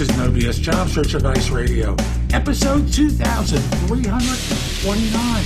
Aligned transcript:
This 0.00 0.08
is 0.08 0.16
No 0.16 0.30
BS 0.30 0.62
Job 0.62 0.88
Search 0.88 1.12
Advice 1.12 1.50
Radio, 1.50 1.94
episode 2.32 2.90
2329. 2.90 5.44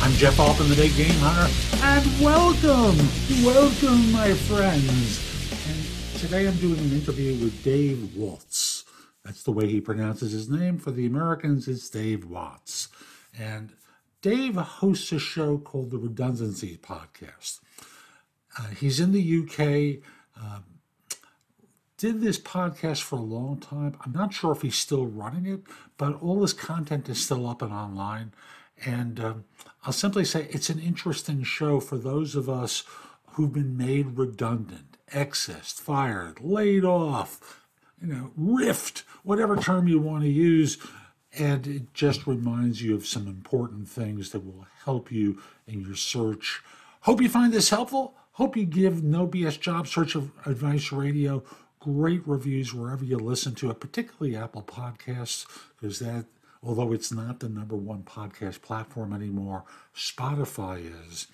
I'm 0.00 0.12
Jeff 0.12 0.38
Altman, 0.38 0.68
the 0.68 0.76
Big 0.76 0.94
Game 0.94 1.18
Hunter, 1.18 1.52
and 1.82 2.06
welcome, 2.20 2.96
welcome, 3.44 4.12
my 4.12 4.32
friends. 4.32 5.18
And 5.66 5.84
today 6.20 6.46
I'm 6.46 6.54
doing 6.58 6.78
an 6.78 6.92
interview 6.92 7.32
with 7.42 7.64
Dave 7.64 8.14
Waltz. 8.14 8.84
That's 9.24 9.42
the 9.42 9.50
way 9.50 9.66
he 9.66 9.80
pronounces 9.80 10.30
his 10.30 10.48
name. 10.48 10.78
For 10.78 10.92
the 10.92 11.06
Americans, 11.06 11.66
it's 11.66 11.90
Dave 11.90 12.26
Watts. 12.26 12.86
And 13.36 13.72
Dave 14.22 14.54
hosts 14.54 15.10
a 15.10 15.18
show 15.18 15.58
called 15.58 15.90
the 15.90 15.98
Redundancy 15.98 16.76
Podcast. 16.76 17.58
Uh, 18.56 18.68
he's 18.68 19.00
in 19.00 19.10
the 19.10 19.42
UK. 19.42 19.98
Um, 20.40 20.75
did 21.98 22.20
this 22.20 22.38
podcast 22.38 23.02
for 23.02 23.16
a 23.16 23.22
long 23.22 23.58
time. 23.58 23.96
I'm 24.04 24.12
not 24.12 24.34
sure 24.34 24.52
if 24.52 24.62
he's 24.62 24.76
still 24.76 25.06
running 25.06 25.46
it, 25.46 25.62
but 25.96 26.20
all 26.20 26.42
his 26.42 26.52
content 26.52 27.08
is 27.08 27.22
still 27.22 27.48
up 27.48 27.62
and 27.62 27.72
online. 27.72 28.32
And 28.84 29.18
um, 29.18 29.44
I'll 29.84 29.92
simply 29.92 30.24
say 30.24 30.48
it's 30.50 30.68
an 30.68 30.78
interesting 30.78 31.42
show 31.42 31.80
for 31.80 31.96
those 31.96 32.36
of 32.36 32.50
us 32.50 32.84
who've 33.30 33.52
been 33.52 33.76
made 33.76 34.18
redundant, 34.18 34.98
excessed, 35.12 35.80
fired, 35.80 36.40
laid 36.40 36.84
off, 36.84 37.64
you 38.00 38.08
know, 38.08 38.30
rift, 38.36 39.04
whatever 39.22 39.56
term 39.56 39.88
you 39.88 39.98
want 39.98 40.22
to 40.24 40.30
use. 40.30 40.76
And 41.38 41.66
it 41.66 41.94
just 41.94 42.26
reminds 42.26 42.82
you 42.82 42.94
of 42.94 43.06
some 43.06 43.26
important 43.26 43.88
things 43.88 44.30
that 44.30 44.44
will 44.44 44.66
help 44.84 45.10
you 45.10 45.40
in 45.66 45.80
your 45.80 45.96
search. 45.96 46.62
Hope 47.00 47.22
you 47.22 47.28
find 47.28 47.52
this 47.52 47.70
helpful. 47.70 48.14
Hope 48.32 48.56
you 48.56 48.66
give 48.66 49.02
No 49.02 49.26
BS 49.26 49.58
Job 49.58 49.86
Search 49.86 50.14
Advice 50.14 50.92
Radio 50.92 51.42
great 51.80 52.26
reviews 52.26 52.74
wherever 52.74 53.04
you 53.04 53.18
listen 53.18 53.54
to 53.56 53.70
it, 53.70 53.80
particularly 53.80 54.36
Apple 54.36 54.62
Podcasts, 54.62 55.46
because 55.80 55.98
that, 55.98 56.26
although 56.62 56.92
it's 56.92 57.12
not 57.12 57.40
the 57.40 57.48
number 57.48 57.76
one 57.76 58.02
podcast 58.02 58.62
platform 58.62 59.12
anymore, 59.12 59.64
Spotify 59.94 60.90
is. 61.08 61.26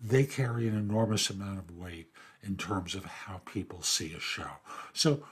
They 0.00 0.24
carry 0.24 0.66
an 0.66 0.76
enormous 0.76 1.30
amount 1.30 1.58
of 1.60 1.76
weight 1.76 2.08
in 2.42 2.56
terms 2.56 2.94
of 2.94 3.04
how 3.04 3.40
people 3.44 3.82
see 3.82 4.12
a 4.14 4.20
show. 4.20 4.50
So 4.92 5.22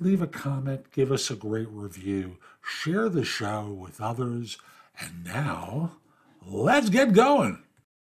leave 0.00 0.22
a 0.22 0.26
comment, 0.26 0.90
give 0.92 1.12
us 1.12 1.30
a 1.30 1.36
great 1.36 1.68
review, 1.70 2.36
share 2.62 3.08
the 3.08 3.24
show 3.24 3.68
with 3.68 4.00
others, 4.00 4.58
and 5.00 5.24
now 5.24 5.92
let's 6.44 6.90
get 6.90 7.12
going. 7.12 7.62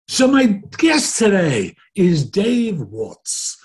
So, 0.09 0.27
my 0.27 0.61
guest 0.77 1.19
today 1.19 1.77
is 1.95 2.29
Dave 2.29 2.81
Watts. 2.81 3.60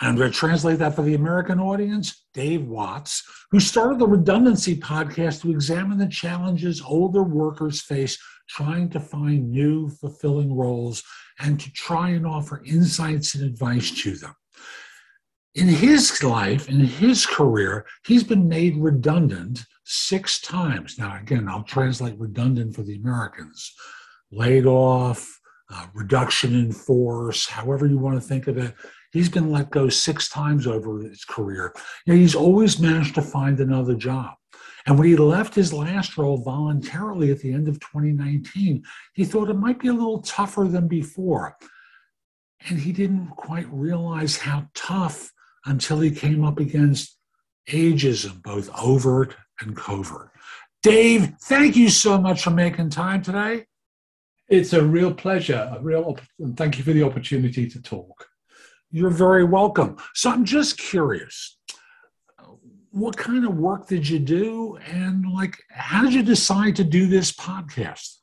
I'm 0.00 0.16
going 0.16 0.30
to 0.30 0.36
translate 0.36 0.78
that 0.80 0.94
for 0.94 1.02
the 1.02 1.14
American 1.14 1.58
audience. 1.58 2.24
Dave 2.34 2.66
Watts, 2.66 3.22
who 3.50 3.60
started 3.60 3.98
the 3.98 4.06
Redundancy 4.06 4.76
podcast 4.76 5.42
to 5.42 5.50
examine 5.50 5.98
the 5.98 6.08
challenges 6.08 6.82
older 6.86 7.22
workers 7.22 7.82
face 7.82 8.18
trying 8.48 8.90
to 8.90 9.00
find 9.00 9.50
new, 9.50 9.88
fulfilling 9.88 10.54
roles 10.54 11.02
and 11.40 11.58
to 11.60 11.70
try 11.72 12.10
and 12.10 12.26
offer 12.26 12.62
insights 12.64 13.34
and 13.34 13.44
advice 13.44 13.90
to 14.02 14.16
them. 14.16 14.34
In 15.54 15.68
his 15.68 16.22
life, 16.22 16.68
in 16.68 16.80
his 16.80 17.24
career, 17.24 17.86
he's 18.06 18.24
been 18.24 18.46
made 18.46 18.76
redundant 18.76 19.64
six 19.84 20.40
times. 20.40 20.98
Now, 20.98 21.18
again, 21.18 21.48
I'll 21.48 21.62
translate 21.62 22.18
redundant 22.18 22.74
for 22.74 22.82
the 22.82 22.96
Americans 22.96 23.72
laid 24.30 24.66
off, 24.66 25.40
uh, 25.72 25.86
reduction 25.94 26.54
in 26.54 26.72
force, 26.72 27.48
however 27.48 27.86
you 27.86 27.98
want 27.98 28.20
to 28.20 28.26
think 28.26 28.46
of 28.46 28.58
it. 28.58 28.74
He's 29.16 29.30
been 29.30 29.50
let 29.50 29.70
go 29.70 29.88
six 29.88 30.28
times 30.28 30.66
over 30.66 31.00
his 31.00 31.24
career. 31.24 31.74
Yet 32.04 32.18
he's 32.18 32.34
always 32.34 32.78
managed 32.78 33.14
to 33.14 33.22
find 33.22 33.58
another 33.58 33.94
job. 33.94 34.34
And 34.86 34.98
when 34.98 35.08
he 35.08 35.16
left 35.16 35.54
his 35.54 35.72
last 35.72 36.18
role 36.18 36.36
voluntarily 36.36 37.30
at 37.30 37.40
the 37.40 37.52
end 37.52 37.66
of 37.66 37.80
2019, 37.80 38.84
he 39.14 39.24
thought 39.24 39.48
it 39.48 39.54
might 39.54 39.80
be 39.80 39.88
a 39.88 39.92
little 39.94 40.20
tougher 40.20 40.68
than 40.68 40.86
before. 40.86 41.56
And 42.68 42.78
he 42.78 42.92
didn't 42.92 43.28
quite 43.28 43.66
realize 43.72 44.36
how 44.36 44.68
tough 44.74 45.32
until 45.64 46.00
he 46.00 46.10
came 46.10 46.44
up 46.44 46.60
against 46.60 47.16
ageism, 47.70 48.42
both 48.42 48.70
overt 48.78 49.34
and 49.60 49.74
covert. 49.74 50.30
Dave, 50.82 51.32
thank 51.44 51.74
you 51.74 51.88
so 51.88 52.20
much 52.20 52.42
for 52.42 52.50
making 52.50 52.90
time 52.90 53.22
today. 53.22 53.64
It's 54.48 54.74
a 54.74 54.84
real 54.84 55.12
pleasure, 55.12 55.74
a 55.74 55.82
real, 55.82 56.18
and 56.38 56.56
thank 56.56 56.78
you 56.78 56.84
for 56.84 56.92
the 56.92 57.02
opportunity 57.02 57.66
to 57.68 57.80
talk. 57.80 58.28
You're 58.96 59.10
very 59.10 59.44
welcome. 59.44 59.98
So 60.14 60.30
I'm 60.30 60.46
just 60.46 60.78
curious, 60.78 61.58
what 62.92 63.14
kind 63.14 63.44
of 63.44 63.58
work 63.58 63.88
did 63.88 64.08
you 64.08 64.18
do? 64.18 64.78
And 64.90 65.30
like, 65.34 65.62
how 65.68 66.02
did 66.02 66.14
you 66.14 66.22
decide 66.22 66.76
to 66.76 66.84
do 66.84 67.06
this 67.06 67.30
podcast? 67.30 68.16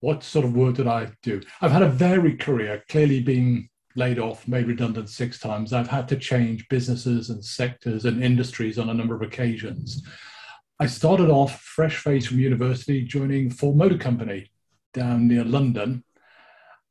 What 0.00 0.24
sort 0.24 0.44
of 0.44 0.56
work 0.56 0.74
did 0.74 0.88
I 0.88 1.12
do? 1.22 1.40
I've 1.60 1.70
had 1.70 1.82
a 1.82 1.88
varied 1.88 2.40
career, 2.40 2.82
clearly 2.88 3.20
being 3.20 3.68
laid 3.94 4.18
off, 4.18 4.48
made 4.48 4.66
redundant 4.66 5.08
six 5.08 5.38
times. 5.38 5.72
I've 5.72 5.86
had 5.86 6.08
to 6.08 6.16
change 6.16 6.68
businesses 6.68 7.30
and 7.30 7.44
sectors 7.44 8.06
and 8.06 8.20
industries 8.20 8.80
on 8.80 8.90
a 8.90 8.94
number 8.94 9.14
of 9.14 9.22
occasions. 9.22 10.04
I 10.80 10.86
started 10.86 11.30
off 11.30 11.60
fresh 11.60 11.98
faced 11.98 12.26
from 12.26 12.40
university, 12.40 13.04
joining 13.04 13.48
Ford 13.48 13.76
Motor 13.76 13.96
Company 13.96 14.50
down 14.92 15.28
near 15.28 15.44
London 15.44 16.02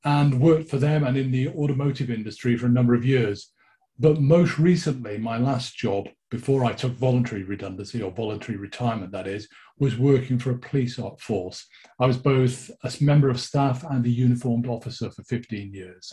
and 0.05 0.39
worked 0.39 0.69
for 0.69 0.77
them 0.77 1.03
and 1.03 1.17
in 1.17 1.31
the 1.31 1.49
automotive 1.49 2.09
industry 2.09 2.57
for 2.57 2.65
a 2.65 2.69
number 2.69 2.93
of 2.93 3.05
years. 3.05 3.51
But 3.99 4.19
most 4.19 4.57
recently, 4.57 5.17
my 5.17 5.37
last 5.37 5.77
job 5.77 6.07
before 6.31 6.65
I 6.65 6.73
took 6.73 6.93
voluntary 6.93 7.43
redundancy 7.43 8.01
or 8.01 8.11
voluntary 8.11 8.57
retirement, 8.57 9.11
that 9.11 9.27
is, 9.27 9.47
was 9.77 9.97
working 9.97 10.39
for 10.39 10.51
a 10.51 10.57
police 10.57 10.99
force. 11.19 11.67
I 11.99 12.07
was 12.07 12.17
both 12.17 12.71
a 12.83 12.91
member 13.01 13.29
of 13.29 13.39
staff 13.39 13.83
and 13.83 14.03
a 14.05 14.09
uniformed 14.09 14.67
officer 14.67 15.11
for 15.11 15.23
15 15.23 15.73
years. 15.73 16.11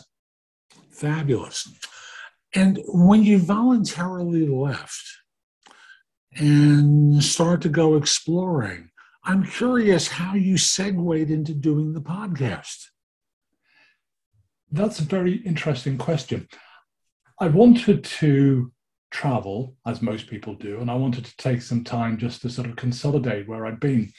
Fabulous. 0.91 1.67
And 2.53 2.81
when 2.87 3.23
you 3.23 3.39
voluntarily 3.39 4.47
left 4.47 5.03
and 6.35 7.23
started 7.23 7.61
to 7.63 7.69
go 7.69 7.95
exploring, 7.95 8.89
I'm 9.23 9.43
curious 9.43 10.07
how 10.07 10.35
you 10.35 10.57
segued 10.57 11.29
into 11.29 11.53
doing 11.53 11.93
the 11.93 12.01
podcast. 12.01 12.90
That's 14.71 14.99
a 14.99 15.03
very 15.03 15.35
interesting 15.37 15.97
question. 15.97 16.47
I 17.39 17.47
wanted 17.47 18.03
to 18.05 18.71
travel, 19.11 19.75
as 19.85 20.01
most 20.01 20.27
people 20.27 20.55
do, 20.55 20.79
and 20.79 20.89
I 20.89 20.95
wanted 20.95 21.25
to 21.25 21.37
take 21.37 21.61
some 21.61 21.83
time 21.83 22.17
just 22.17 22.41
to 22.41 22.49
sort 22.49 22.67
of 22.67 22.77
consolidate 22.77 23.47
where 23.47 23.65
I'd 23.65 23.79
been. 23.79 24.11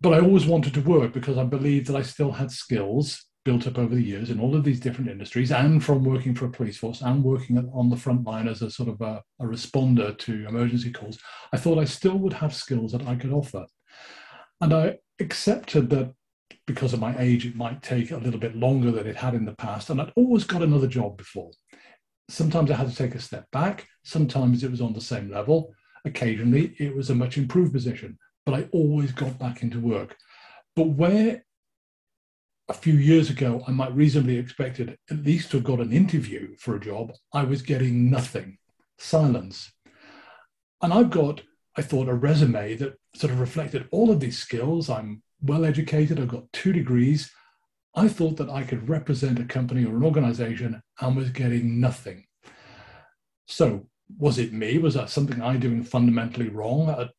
But 0.00 0.14
I 0.14 0.20
always 0.20 0.46
wanted 0.46 0.74
to 0.74 0.80
work 0.82 1.12
because 1.12 1.38
I 1.38 1.44
believed 1.44 1.86
that 1.86 1.96
I 1.96 2.02
still 2.02 2.32
had 2.32 2.50
skills 2.50 3.24
built 3.44 3.66
up 3.66 3.78
over 3.78 3.94
the 3.94 4.02
years 4.02 4.28
in 4.28 4.38
all 4.38 4.54
of 4.54 4.64
these 4.64 4.80
different 4.80 5.10
industries 5.10 5.50
and 5.50 5.82
from 5.82 6.04
working 6.04 6.34
for 6.34 6.44
a 6.44 6.50
police 6.50 6.76
force 6.76 7.00
and 7.00 7.24
working 7.24 7.56
on 7.72 7.88
the 7.88 7.96
front 7.96 8.24
line 8.24 8.46
as 8.46 8.60
a 8.60 8.70
sort 8.70 8.90
of 8.90 9.00
a, 9.00 9.22
a 9.40 9.44
responder 9.44 10.16
to 10.18 10.46
emergency 10.46 10.92
calls. 10.92 11.18
I 11.52 11.56
thought 11.56 11.78
I 11.78 11.84
still 11.84 12.18
would 12.18 12.34
have 12.34 12.54
skills 12.54 12.92
that 12.92 13.06
I 13.06 13.16
could 13.16 13.32
offer. 13.32 13.64
And 14.60 14.74
I 14.74 14.98
accepted 15.18 15.88
that 15.90 16.12
because 16.72 16.92
of 16.92 17.00
my 17.00 17.18
age, 17.18 17.46
it 17.46 17.56
might 17.56 17.82
take 17.82 18.12
a 18.12 18.16
little 18.16 18.38
bit 18.38 18.54
longer 18.54 18.92
than 18.92 19.06
it 19.06 19.16
had 19.16 19.34
in 19.34 19.44
the 19.44 19.54
past. 19.56 19.90
And 19.90 20.00
I'd 20.00 20.12
always 20.14 20.44
got 20.44 20.62
another 20.62 20.86
job 20.86 21.16
before. 21.16 21.50
Sometimes 22.28 22.70
I 22.70 22.74
had 22.74 22.88
to 22.88 22.94
take 22.94 23.16
a 23.16 23.20
step 23.20 23.50
back. 23.50 23.88
Sometimes 24.04 24.62
it 24.62 24.70
was 24.70 24.80
on 24.80 24.92
the 24.92 25.00
same 25.00 25.30
level. 25.30 25.74
Occasionally, 26.04 26.76
it 26.78 26.94
was 26.94 27.10
a 27.10 27.14
much 27.14 27.36
improved 27.36 27.72
position, 27.72 28.16
but 28.46 28.54
I 28.54 28.68
always 28.72 29.10
got 29.10 29.38
back 29.38 29.62
into 29.62 29.80
work. 29.80 30.16
But 30.76 30.90
where 30.90 31.44
a 32.68 32.72
few 32.72 32.94
years 32.94 33.30
ago 33.30 33.64
I 33.66 33.72
might 33.72 33.92
reasonably 33.92 34.38
expected 34.38 34.96
at 35.10 35.24
least 35.24 35.50
to 35.50 35.56
have 35.56 35.64
got 35.64 35.80
an 35.80 35.92
interview 35.92 36.54
for 36.56 36.76
a 36.76 36.80
job, 36.80 37.12
I 37.34 37.42
was 37.42 37.62
getting 37.62 38.10
nothing, 38.10 38.58
silence. 38.96 39.72
And 40.80 40.92
I've 40.92 41.10
got, 41.10 41.42
I 41.76 41.82
thought, 41.82 42.08
a 42.08 42.14
resume 42.14 42.76
that 42.76 42.94
sort 43.16 43.32
of 43.32 43.40
reflected 43.40 43.88
all 43.90 44.12
of 44.12 44.20
these 44.20 44.38
skills. 44.38 44.88
I'm 44.88 45.22
well 45.42 45.64
educated, 45.64 46.20
I've 46.20 46.28
got 46.28 46.52
two 46.52 46.72
degrees. 46.72 47.30
I 47.94 48.08
thought 48.08 48.36
that 48.36 48.50
I 48.50 48.62
could 48.62 48.88
represent 48.88 49.38
a 49.38 49.44
company 49.44 49.84
or 49.84 49.96
an 49.96 50.04
organization 50.04 50.80
and 51.00 51.16
was 51.16 51.30
getting 51.30 51.80
nothing. 51.80 52.24
So, 53.46 53.86
was 54.18 54.38
it 54.38 54.52
me? 54.52 54.78
Was 54.78 54.94
that 54.94 55.10
something 55.10 55.40
I 55.40 55.56
doing 55.56 55.82
fundamentally 55.82 56.48
wrong 56.48 56.88
at, 56.88 57.10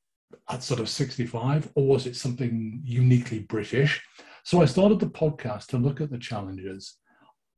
at 0.50 0.64
sort 0.64 0.80
of 0.80 0.90
65? 0.90 1.70
Or 1.76 1.88
was 1.88 2.06
it 2.06 2.16
something 2.16 2.82
uniquely 2.84 3.40
British? 3.40 4.02
So, 4.44 4.62
I 4.62 4.66
started 4.66 5.00
the 5.00 5.08
podcast 5.08 5.68
to 5.68 5.78
look 5.78 6.00
at 6.00 6.10
the 6.10 6.18
challenges 6.18 6.98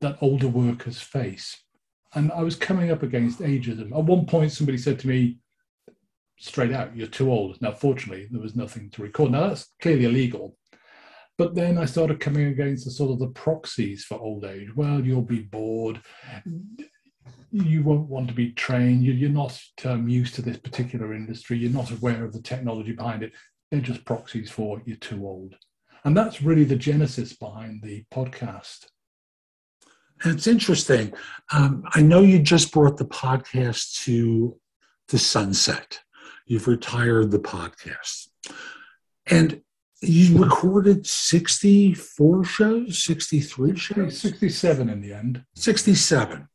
that 0.00 0.18
older 0.20 0.48
workers 0.48 1.00
face. 1.00 1.56
And 2.14 2.30
I 2.32 2.42
was 2.42 2.56
coming 2.56 2.90
up 2.90 3.02
against 3.02 3.40
ageism. 3.40 3.96
At 3.96 4.04
one 4.04 4.26
point, 4.26 4.52
somebody 4.52 4.78
said 4.78 4.98
to 5.00 5.08
me, 5.08 5.38
straight 6.38 6.72
out, 6.72 6.96
you're 6.96 7.06
too 7.06 7.30
old. 7.30 7.60
Now, 7.60 7.72
fortunately, 7.72 8.28
there 8.30 8.40
was 8.40 8.56
nothing 8.56 8.90
to 8.90 9.02
record. 9.02 9.32
Now, 9.32 9.48
that's 9.48 9.72
clearly 9.80 10.04
illegal. 10.04 10.56
But 11.36 11.54
then 11.54 11.78
I 11.78 11.84
started 11.84 12.20
coming 12.20 12.46
against 12.46 12.84
the 12.84 12.90
sort 12.90 13.10
of 13.10 13.18
the 13.18 13.28
proxies 13.28 14.04
for 14.04 14.18
old 14.18 14.44
age. 14.44 14.74
Well, 14.76 15.04
you'll 15.04 15.22
be 15.22 15.40
bored. 15.40 16.00
you 17.50 17.82
won't 17.82 18.08
want 18.08 18.28
to 18.28 18.34
be 18.34 18.52
trained. 18.52 19.02
You, 19.02 19.26
are 19.26 19.32
not 19.32 19.60
um, 19.84 20.08
used 20.08 20.34
to 20.36 20.42
this 20.42 20.58
particular 20.58 21.12
industry. 21.14 21.58
You're 21.58 21.72
not 21.72 21.90
aware 21.90 22.24
of 22.24 22.32
the 22.32 22.42
technology 22.42 22.92
behind 22.92 23.22
it. 23.22 23.32
They're 23.70 23.80
just 23.80 24.04
proxies 24.04 24.50
for 24.50 24.80
you're 24.84 24.96
too 24.96 25.26
old. 25.26 25.56
And 26.04 26.16
that's 26.16 26.42
really 26.42 26.64
the 26.64 26.76
genesis 26.76 27.32
behind 27.32 27.82
the 27.82 28.04
podcast. 28.12 28.86
It's 30.24 30.46
interesting. 30.46 31.12
Um, 31.52 31.82
I 31.92 32.00
know 32.00 32.20
you 32.20 32.38
just 32.38 32.72
brought 32.72 32.96
the 32.96 33.06
podcast 33.06 34.04
to 34.04 34.58
the 35.08 35.18
sunset. 35.18 35.98
You've 36.46 36.68
retired 36.68 37.30
the 37.30 37.38
podcast. 37.38 38.28
And 39.26 39.62
you 40.02 40.38
recorded 40.38 41.06
64 41.06 42.44
shows, 42.44 43.02
63 43.02 43.76
shows? 43.76 44.18
67 44.18 44.90
in 44.90 45.00
the 45.00 45.12
end. 45.12 45.44
67. 45.54 46.48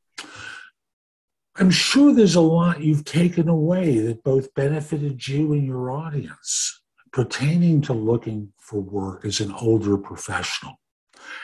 I'm 1.56 1.72
sure 1.72 2.14
there's 2.14 2.36
a 2.36 2.42
lot 2.42 2.82
you've 2.82 3.06
taken 3.06 3.50
away 3.50 3.98
that 4.00 4.24
both 4.24 4.54
benefited 4.54 5.28
you 5.28 5.54
and 5.54 5.66
your 5.66 5.92
audience 5.92 6.82
pertaining 7.12 7.82
to 7.82 7.94
looking 7.94 8.54
for 8.60 8.80
work 8.80 9.26
as 9.26 9.40
an 9.40 9.52
older 9.54 9.98
professional. 9.98 10.80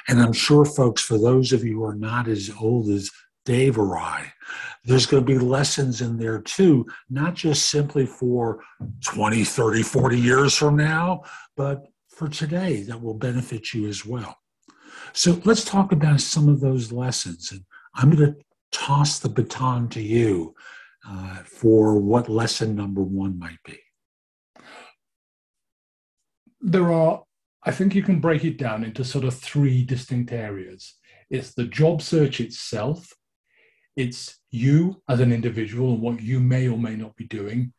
And 0.07 0.21
I'm 0.21 0.33
sure, 0.33 0.63
folks, 0.63 1.01
for 1.01 1.18
those 1.18 1.51
of 1.51 1.63
you 1.63 1.80
who 1.80 1.83
are 1.83 1.95
not 1.95 2.27
as 2.27 2.51
old 2.59 2.89
as 2.89 3.09
Dave 3.45 3.77
or 3.77 3.97
I, 3.97 4.31
there's 4.86 5.06
going 5.06 5.26
to 5.26 5.34
be 5.34 5.40
lessons 5.40 6.02
in 6.02 6.18
there 6.18 6.40
too, 6.40 6.86
not 7.10 7.34
just 7.34 7.70
simply 7.70 8.06
for 8.06 8.64
20, 9.04 9.44
30, 9.44 9.82
40 9.82 10.20
years 10.20 10.56
from 10.56 10.76
now, 10.76 11.24
but 11.58 11.88
for 12.10 12.28
today 12.28 12.82
that 12.84 13.02
will 13.02 13.14
benefit 13.14 13.74
you 13.74 13.88
as 13.88 14.06
well. 14.06 14.38
So 15.14 15.40
let's 15.44 15.64
talk 15.64 15.92
about 15.92 16.22
some 16.22 16.48
of 16.48 16.60
those 16.62 16.92
lessons. 16.92 17.52
And 17.52 17.62
I'm 17.96 18.12
going 18.12 18.34
to 18.34 18.46
toss 18.72 19.20
the 19.20 19.30
baton 19.30 19.90
to 19.90 20.02
you 20.02 20.54
uh, 21.08 21.38
for 21.44 21.98
what 22.00 22.30
lesson 22.30 22.76
number 22.76 23.02
one 23.02 23.40
might 23.40 23.60
be. 23.64 23.78
There 26.62 26.92
are, 26.92 27.24
I 27.64 27.72
think 27.72 27.96
you 27.96 28.04
can 28.04 28.20
break 28.20 28.44
it 28.44 28.58
down 28.58 28.84
into 28.84 29.04
sort 29.04 29.24
of 29.24 29.36
three 29.36 29.84
distinct 29.84 30.31
areas. 30.31 30.96
It's 31.30 31.54
the 31.54 31.66
job 31.66 32.02
search 32.02 32.40
itself, 32.40 33.14
it's 33.95 34.39
you 34.51 35.01
as 35.09 35.19
an 35.19 35.31
individual 35.31 35.94
and 35.94 36.01
what 36.01 36.21
you 36.21 36.39
may 36.39 36.68
or 36.68 36.77
may 36.77 36.95
not 36.95 37.15
be 37.15 37.25
doing, 37.25 37.74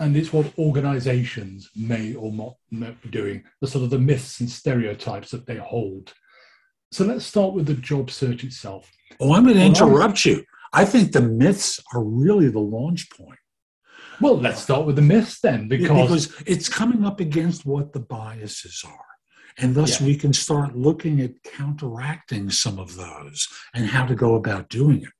and 0.00 0.16
it's 0.16 0.32
what 0.32 0.52
organizations 0.58 1.70
may 1.76 2.14
or 2.14 2.32
not 2.32 3.02
be 3.02 3.08
doing, 3.10 3.44
the 3.60 3.66
sort 3.66 3.84
of 3.84 3.90
the 3.90 3.98
myths 3.98 4.40
and 4.40 4.50
stereotypes 4.50 5.30
that 5.30 5.46
they 5.46 5.56
hold. 5.56 6.12
So 6.90 7.04
let's 7.04 7.24
start 7.24 7.54
with 7.54 7.66
the 7.66 7.74
job 7.74 8.10
search 8.10 8.44
itself. 8.44 8.90
Oh, 9.20 9.32
I'm 9.32 9.44
going 9.44 9.56
to 9.56 9.64
interrupt 9.64 10.24
you. 10.24 10.44
I 10.72 10.84
think 10.84 11.12
the 11.12 11.22
myths 11.22 11.80
are 11.94 12.02
really 12.02 12.48
the 12.48 12.58
launch 12.58 13.10
point. 13.10 13.38
Well, 14.20 14.38
let's 14.38 14.62
start 14.62 14.86
with 14.86 14.96
the 14.96 15.02
myths 15.02 15.40
then, 15.40 15.68
because, 15.68 16.28
because 16.28 16.42
it's 16.46 16.68
coming 16.68 17.04
up 17.04 17.20
against 17.20 17.64
what 17.66 17.92
the 17.92 18.00
biases 18.00 18.82
are. 18.86 19.06
And 19.58 19.74
thus 19.74 20.00
yeah. 20.00 20.06
we 20.06 20.16
can 20.16 20.32
start 20.32 20.76
looking 20.76 21.20
at 21.20 21.42
counteracting 21.42 22.50
some 22.50 22.78
of 22.78 22.96
those 22.96 23.48
and 23.74 23.86
how 23.86 24.06
to 24.06 24.14
go 24.14 24.34
about 24.34 24.68
doing 24.68 25.02
it. 25.02 25.10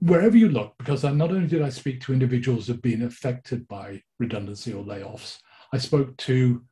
Wherever 0.00 0.36
you 0.36 0.48
look, 0.48 0.74
because 0.78 1.04
I, 1.04 1.10
not 1.12 1.30
only 1.30 1.48
did 1.48 1.62
I 1.62 1.70
speak 1.70 2.00
to 2.02 2.12
individuals 2.12 2.66
who 2.66 2.74
have 2.74 2.82
been 2.82 3.02
affected 3.02 3.66
by 3.66 4.02
redundancy 4.18 4.72
or 4.72 4.84
layoffs, 4.84 5.38
I 5.72 5.78
spoke 5.78 6.16
to 6.18 6.62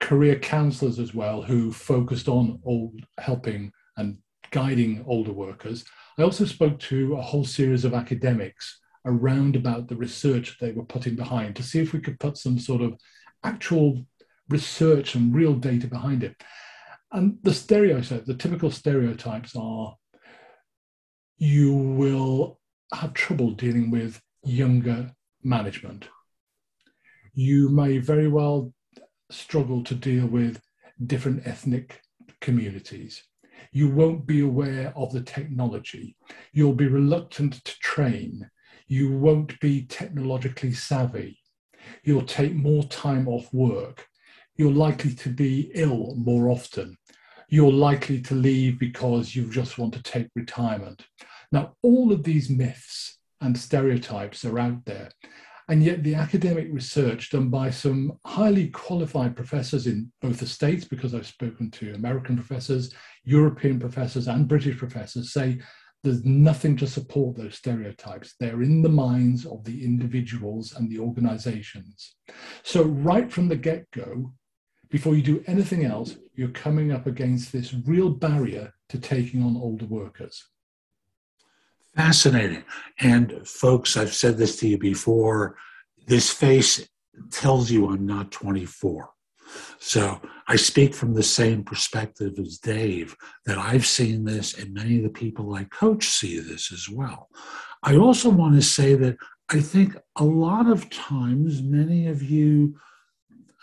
career 0.00 0.38
counselors 0.38 0.98
as 0.98 1.14
well 1.14 1.42
who 1.42 1.72
focused 1.72 2.28
on 2.28 2.60
old 2.64 3.00
helping 3.18 3.72
and 3.96 4.18
guiding 4.50 5.04
older 5.06 5.32
workers. 5.32 5.84
I 6.18 6.22
also 6.22 6.44
spoke 6.44 6.78
to 6.80 7.14
a 7.14 7.22
whole 7.22 7.44
series 7.44 7.84
of 7.84 7.94
academics 7.94 8.80
around 9.04 9.56
about 9.56 9.88
the 9.88 9.96
research 9.96 10.56
they 10.60 10.72
were 10.72 10.84
putting 10.84 11.16
behind 11.16 11.56
to 11.56 11.62
see 11.62 11.80
if 11.80 11.92
we 11.92 12.00
could 12.00 12.20
put 12.20 12.36
some 12.38 12.58
sort 12.58 12.82
of 12.82 12.94
actual 13.42 14.06
research 14.48 15.14
and 15.14 15.34
real 15.34 15.54
data 15.54 15.86
behind 15.86 16.22
it. 16.22 16.36
And 17.12 17.38
the 17.42 17.52
stereotypes, 17.52 18.26
the 18.26 18.34
typical 18.34 18.70
stereotypes 18.70 19.54
are 19.56 19.96
you 21.36 21.72
will 21.74 22.58
have 22.92 23.14
trouble 23.14 23.50
dealing 23.50 23.90
with 23.90 24.20
younger 24.44 25.12
management. 25.42 26.08
You 27.34 27.68
may 27.68 27.98
very 27.98 28.28
well 28.28 28.72
struggle 29.30 29.82
to 29.84 29.94
deal 29.94 30.26
with 30.26 30.60
different 31.06 31.46
ethnic 31.46 32.00
communities 32.40 33.24
you 33.74 33.88
won't 33.88 34.24
be 34.24 34.40
aware 34.40 34.92
of 34.96 35.12
the 35.12 35.20
technology. 35.20 36.16
You'll 36.52 36.74
be 36.74 36.86
reluctant 36.86 37.64
to 37.64 37.78
train. 37.80 38.48
You 38.86 39.10
won't 39.10 39.58
be 39.58 39.86
technologically 39.86 40.72
savvy. 40.72 41.40
You'll 42.04 42.22
take 42.22 42.54
more 42.54 42.84
time 42.84 43.26
off 43.26 43.52
work. 43.52 44.06
You're 44.56 44.72
likely 44.72 45.14
to 45.14 45.28
be 45.28 45.72
ill 45.74 46.14
more 46.16 46.48
often. 46.48 46.96
You're 47.48 47.72
likely 47.72 48.20
to 48.22 48.34
leave 48.34 48.78
because 48.78 49.34
you 49.34 49.50
just 49.50 49.78
want 49.78 49.94
to 49.94 50.02
take 50.02 50.28
retirement. 50.34 51.06
Now, 51.52 51.74
all 51.82 52.12
of 52.12 52.24
these 52.24 52.50
myths 52.50 53.18
and 53.40 53.56
stereotypes 53.56 54.44
are 54.44 54.58
out 54.58 54.84
there. 54.84 55.10
And 55.68 55.82
yet, 55.82 56.02
the 56.02 56.14
academic 56.14 56.68
research 56.70 57.30
done 57.30 57.48
by 57.48 57.70
some 57.70 58.18
highly 58.26 58.68
qualified 58.68 59.34
professors 59.34 59.86
in 59.86 60.12
both 60.20 60.38
the 60.38 60.46
States, 60.46 60.84
because 60.84 61.14
I've 61.14 61.26
spoken 61.26 61.70
to 61.72 61.94
American 61.94 62.36
professors, 62.36 62.92
European 63.24 63.80
professors, 63.80 64.28
and 64.28 64.46
British 64.46 64.76
professors, 64.76 65.32
say 65.32 65.60
there's 66.02 66.22
nothing 66.22 66.76
to 66.76 66.86
support 66.86 67.36
those 67.36 67.56
stereotypes. 67.56 68.34
They're 68.38 68.62
in 68.62 68.82
the 68.82 68.90
minds 68.90 69.46
of 69.46 69.64
the 69.64 69.82
individuals 69.82 70.74
and 70.74 70.90
the 70.90 70.98
organizations. 70.98 72.14
So, 72.62 72.82
right 72.82 73.32
from 73.32 73.48
the 73.48 73.56
get 73.56 73.90
go, 73.90 74.34
before 74.90 75.14
you 75.14 75.22
do 75.22 75.42
anything 75.46 75.86
else, 75.86 76.18
you're 76.34 76.48
coming 76.48 76.92
up 76.92 77.06
against 77.06 77.52
this 77.52 77.74
real 77.86 78.10
barrier 78.10 78.72
to 78.88 78.98
taking 78.98 79.42
on 79.42 79.56
older 79.56 79.86
workers. 79.86 80.44
Fascinating. 81.96 82.64
And 83.00 83.46
folks, 83.46 83.96
I've 83.96 84.14
said 84.14 84.36
this 84.36 84.56
to 84.56 84.68
you 84.68 84.78
before 84.78 85.56
this 86.06 86.30
face 86.30 86.88
tells 87.30 87.70
you 87.70 87.88
I'm 87.88 88.06
not 88.06 88.32
24. 88.32 89.10
So 89.78 90.20
I 90.48 90.56
speak 90.56 90.94
from 90.94 91.14
the 91.14 91.22
same 91.22 91.62
perspective 91.62 92.38
as 92.38 92.58
Dave, 92.58 93.14
that 93.46 93.58
I've 93.58 93.86
seen 93.86 94.24
this, 94.24 94.58
and 94.58 94.74
many 94.74 94.96
of 94.96 95.04
the 95.04 95.10
people 95.10 95.54
I 95.54 95.64
coach 95.64 96.08
see 96.08 96.40
this 96.40 96.72
as 96.72 96.88
well. 96.88 97.28
I 97.82 97.96
also 97.96 98.30
want 98.30 98.56
to 98.56 98.62
say 98.62 98.94
that 98.94 99.16
I 99.50 99.60
think 99.60 99.96
a 100.16 100.24
lot 100.24 100.68
of 100.68 100.90
times 100.90 101.62
many 101.62 102.08
of 102.08 102.22
you 102.22 102.76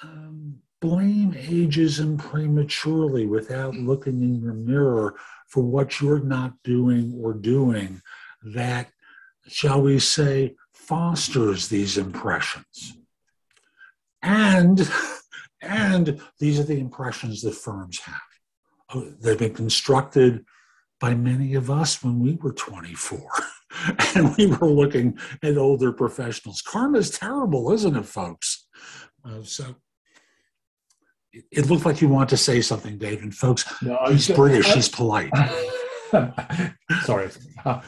um, 0.03 0.61
blame 0.81 1.31
ageism 1.33 2.17
prematurely 2.17 3.27
without 3.27 3.75
looking 3.75 4.21
in 4.21 4.41
your 4.41 4.53
mirror 4.53 5.15
for 5.47 5.63
what 5.63 6.01
you're 6.01 6.19
not 6.19 6.53
doing 6.63 7.17
or 7.21 7.33
doing 7.33 8.01
that, 8.41 8.89
shall 9.47 9.81
we 9.81 9.99
say, 9.99 10.55
fosters 10.73 11.67
these 11.67 11.97
impressions. 11.97 12.97
And, 14.23 14.89
and 15.61 16.19
these 16.39 16.59
are 16.59 16.63
the 16.63 16.79
impressions 16.79 17.41
that 17.43 17.53
firms 17.53 17.99
have. 17.99 18.21
Oh, 18.93 19.11
they've 19.21 19.37
been 19.37 19.53
constructed 19.53 20.43
by 20.99 21.13
many 21.13 21.53
of 21.53 21.69
us 21.69 22.03
when 22.03 22.19
we 22.19 22.35
were 22.35 22.53
24 22.53 23.19
and 24.15 24.35
we 24.35 24.47
were 24.47 24.69
looking 24.69 25.17
at 25.43 25.57
older 25.57 25.91
professionals. 25.91 26.61
Karma 26.61 26.97
is 26.97 27.11
terrible, 27.11 27.71
isn't 27.71 27.95
it, 27.95 28.05
folks? 28.05 28.67
Uh, 29.23 29.43
so 29.43 29.75
it, 31.33 31.69
looked 31.69 31.85
like 31.85 32.01
you 32.01 32.09
want 32.09 32.29
to 32.29 32.37
say 32.37 32.61
something, 32.61 32.97
David. 32.97 33.23
And 33.23 33.35
folks, 33.35 33.65
no, 33.81 33.97
he's 34.07 34.29
British, 34.29 34.73
he's 34.73 34.89
polite. 34.89 35.31
Sorry, 37.03 37.29
uh, 37.63 37.81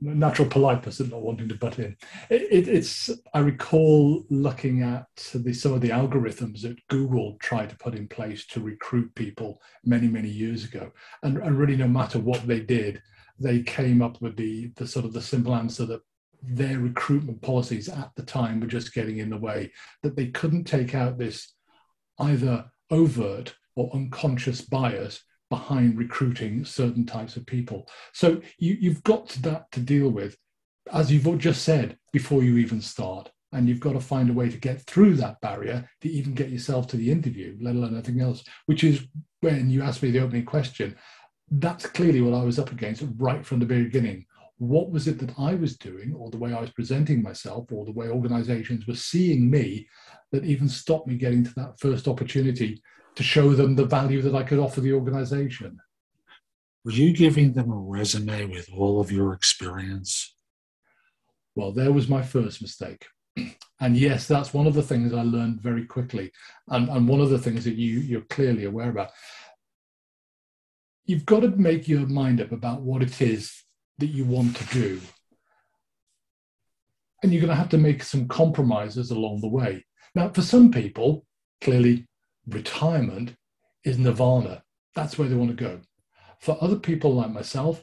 natural 0.00 0.48
politeness 0.48 1.00
and 1.00 1.10
not 1.10 1.22
wanting 1.22 1.48
to 1.48 1.54
butt 1.54 1.78
in. 1.78 1.96
It, 2.28 2.42
it, 2.50 2.68
it's. 2.68 3.10
I 3.32 3.38
recall 3.38 4.24
looking 4.28 4.82
at 4.82 5.06
the, 5.32 5.52
some 5.54 5.72
of 5.72 5.80
the 5.80 5.88
algorithms 5.88 6.62
that 6.62 6.76
Google 6.88 7.36
tried 7.40 7.70
to 7.70 7.76
put 7.76 7.94
in 7.94 8.06
place 8.06 8.46
to 8.48 8.60
recruit 8.60 9.14
people 9.14 9.60
many, 9.84 10.08
many 10.08 10.28
years 10.28 10.64
ago, 10.64 10.92
and, 11.22 11.38
and 11.38 11.58
really, 11.58 11.76
no 11.76 11.88
matter 11.88 12.18
what 12.18 12.46
they 12.46 12.60
did, 12.60 13.00
they 13.38 13.62
came 13.62 14.02
up 14.02 14.20
with 14.20 14.36
the 14.36 14.72
the 14.76 14.86
sort 14.86 15.06
of 15.06 15.12
the 15.12 15.22
simple 15.22 15.54
answer 15.54 15.86
that 15.86 16.02
their 16.42 16.78
recruitment 16.78 17.40
policies 17.42 17.88
at 17.88 18.10
the 18.16 18.22
time 18.22 18.60
were 18.60 18.66
just 18.66 18.94
getting 18.94 19.18
in 19.18 19.30
the 19.30 19.36
way. 19.36 19.72
That 20.02 20.16
they 20.16 20.26
couldn't 20.26 20.64
take 20.64 20.94
out 20.94 21.18
this 21.18 21.54
either 22.18 22.70
overt 22.90 23.54
or 23.76 23.90
unconscious 23.94 24.60
bias 24.60 25.22
behind 25.48 25.98
recruiting 25.98 26.64
certain 26.64 27.04
types 27.04 27.36
of 27.36 27.44
people. 27.44 27.88
So 28.12 28.40
you, 28.58 28.76
you've 28.80 29.02
got 29.02 29.28
that 29.40 29.70
to 29.72 29.80
deal 29.80 30.08
with, 30.08 30.36
as 30.92 31.10
you've 31.10 31.38
just 31.38 31.62
said, 31.64 31.98
before 32.12 32.42
you 32.42 32.56
even 32.58 32.80
start. 32.80 33.30
And 33.52 33.68
you've 33.68 33.80
got 33.80 33.94
to 33.94 34.00
find 34.00 34.30
a 34.30 34.32
way 34.32 34.48
to 34.48 34.56
get 34.56 34.80
through 34.82 35.16
that 35.16 35.40
barrier 35.40 35.88
to 36.02 36.08
even 36.08 36.34
get 36.34 36.50
yourself 36.50 36.86
to 36.88 36.96
the 36.96 37.10
interview, 37.10 37.56
let 37.60 37.74
alone 37.74 37.94
anything 37.94 38.20
else, 38.20 38.44
which 38.66 38.84
is 38.84 39.04
when 39.40 39.70
you 39.70 39.82
asked 39.82 40.04
me 40.04 40.12
the 40.12 40.20
opening 40.20 40.44
question. 40.44 40.96
That's 41.50 41.84
clearly 41.86 42.20
what 42.20 42.38
I 42.38 42.44
was 42.44 42.60
up 42.60 42.70
against 42.70 43.02
right 43.18 43.44
from 43.44 43.58
the 43.58 43.66
beginning. 43.66 44.26
What 44.60 44.90
was 44.90 45.08
it 45.08 45.18
that 45.18 45.32
I 45.38 45.54
was 45.54 45.78
doing, 45.78 46.14
or 46.14 46.30
the 46.30 46.36
way 46.36 46.52
I 46.52 46.60
was 46.60 46.68
presenting 46.68 47.22
myself, 47.22 47.72
or 47.72 47.86
the 47.86 47.92
way 47.92 48.10
organizations 48.10 48.86
were 48.86 48.94
seeing 48.94 49.50
me 49.50 49.88
that 50.32 50.44
even 50.44 50.68
stopped 50.68 51.08
me 51.08 51.14
getting 51.14 51.44
to 51.44 51.54
that 51.54 51.80
first 51.80 52.06
opportunity 52.06 52.82
to 53.14 53.22
show 53.22 53.54
them 53.54 53.74
the 53.74 53.86
value 53.86 54.20
that 54.20 54.34
I 54.34 54.42
could 54.42 54.58
offer 54.58 54.82
the 54.82 54.92
organization. 54.92 55.78
Were 56.84 56.92
you 56.92 57.14
giving 57.14 57.54
them 57.54 57.70
a 57.70 57.74
resume 57.74 58.44
with 58.50 58.68
all 58.70 59.00
of 59.00 59.10
your 59.10 59.32
experience? 59.32 60.34
Well, 61.54 61.72
there 61.72 61.92
was 61.92 62.08
my 62.08 62.22
first 62.22 62.60
mistake. 62.62 63.06
And 63.82 63.96
yes, 63.96 64.28
that's 64.28 64.52
one 64.52 64.66
of 64.66 64.74
the 64.74 64.82
things 64.82 65.14
I 65.14 65.22
learned 65.22 65.62
very 65.62 65.86
quickly. 65.86 66.32
And, 66.68 66.90
and 66.90 67.08
one 67.08 67.22
of 67.22 67.30
the 67.30 67.38
things 67.38 67.64
that 67.64 67.76
you, 67.76 68.00
you're 68.00 68.20
clearly 68.20 68.66
aware 68.66 68.90
about. 68.90 69.08
You've 71.06 71.24
got 71.24 71.40
to 71.40 71.48
make 71.48 71.88
your 71.88 72.06
mind 72.06 72.42
up 72.42 72.52
about 72.52 72.82
what 72.82 73.02
it 73.02 73.22
is 73.22 73.64
that 74.00 74.06
you 74.06 74.24
want 74.24 74.56
to 74.56 74.64
do. 74.66 75.00
And 77.22 77.32
you're 77.32 77.40
going 77.40 77.50
to 77.50 77.56
have 77.56 77.68
to 77.70 77.78
make 77.78 78.02
some 78.02 78.28
compromises 78.28 79.10
along 79.10 79.40
the 79.40 79.48
way. 79.48 79.84
Now, 80.14 80.28
for 80.30 80.42
some 80.42 80.70
people, 80.70 81.24
clearly 81.60 82.08
retirement 82.48 83.34
is 83.84 83.98
nirvana. 83.98 84.62
That's 84.94 85.18
where 85.18 85.28
they 85.28 85.36
want 85.36 85.56
to 85.56 85.64
go. 85.64 85.80
For 86.40 86.56
other 86.60 86.76
people 86.76 87.14
like 87.14 87.30
myself, 87.30 87.82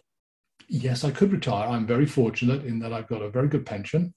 yes, 0.68 1.04
I 1.04 1.12
could 1.12 1.32
retire. 1.32 1.70
I'm 1.70 1.88
very 1.88 2.06
fortunate 2.06 2.66
in 2.66 2.80
that 2.80 2.92
I've 2.92 3.08
got 3.08 3.22
a 3.22 3.30
very 3.30 3.48
good 3.48 3.66
pension. 3.66 4.14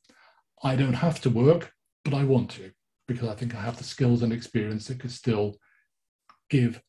I 0.62 0.76
don't 0.76 0.94
have 0.94 1.20
to 1.22 1.30
work, 1.30 1.72
but 2.04 2.14
I 2.14 2.24
want 2.24 2.50
to 2.52 2.72
because 3.10 3.28
I 3.28 3.34
think 3.34 3.56
I 3.56 3.60
have 3.60 3.76
the 3.76 3.84
skills 3.84 4.22
and 4.22 4.32
experience 4.32 4.86
that 4.86 5.00
could 5.00 5.10
still 5.10 5.56
give 6.48 6.80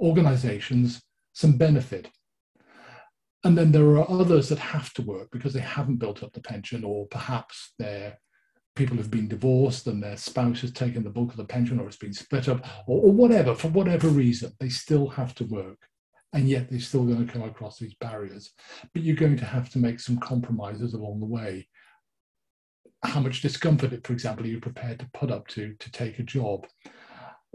organizations 0.00 1.02
some 1.32 1.56
benefit. 1.56 2.08
And 3.44 3.56
then 3.56 3.72
there 3.72 3.96
are 3.98 4.10
others 4.10 4.48
that 4.48 4.58
have 4.58 4.92
to 4.94 5.02
work 5.02 5.28
because 5.30 5.52
they 5.52 5.60
haven't 5.60 5.98
built 5.98 6.22
up 6.22 6.32
the 6.32 6.40
pension, 6.40 6.82
or 6.82 7.06
perhaps 7.06 7.74
they're 7.78 8.18
people 8.74 8.96
have 8.96 9.10
been 9.10 9.28
divorced 9.28 9.86
and 9.86 10.02
their 10.02 10.16
spouse 10.16 10.60
has 10.60 10.72
taken 10.72 11.04
the 11.04 11.10
bulk 11.10 11.30
of 11.30 11.36
the 11.36 11.44
pension 11.44 11.78
or 11.78 11.86
it's 11.86 11.96
been 11.96 12.12
split 12.12 12.48
up 12.48 12.64
or, 12.86 13.02
or 13.02 13.12
whatever, 13.12 13.54
for 13.54 13.68
whatever 13.68 14.08
reason, 14.08 14.52
they 14.58 14.68
still 14.68 15.08
have 15.08 15.34
to 15.36 15.44
work. 15.44 15.78
And 16.32 16.48
yet 16.48 16.68
they're 16.68 16.80
still 16.80 17.04
going 17.04 17.24
to 17.24 17.32
come 17.32 17.42
across 17.42 17.78
these 17.78 17.94
barriers. 17.94 18.50
But 18.92 19.02
you're 19.02 19.14
going 19.14 19.36
to 19.36 19.44
have 19.44 19.70
to 19.70 19.78
make 19.78 20.00
some 20.00 20.18
compromises 20.18 20.92
along 20.92 21.20
the 21.20 21.26
way. 21.26 21.68
How 23.04 23.20
much 23.20 23.42
discomfort, 23.42 24.04
for 24.04 24.12
example, 24.12 24.44
are 24.44 24.48
you 24.48 24.58
prepared 24.58 24.98
to 24.98 25.10
put 25.14 25.30
up 25.30 25.46
to 25.48 25.74
to 25.78 25.92
take 25.92 26.18
a 26.18 26.24
job? 26.24 26.66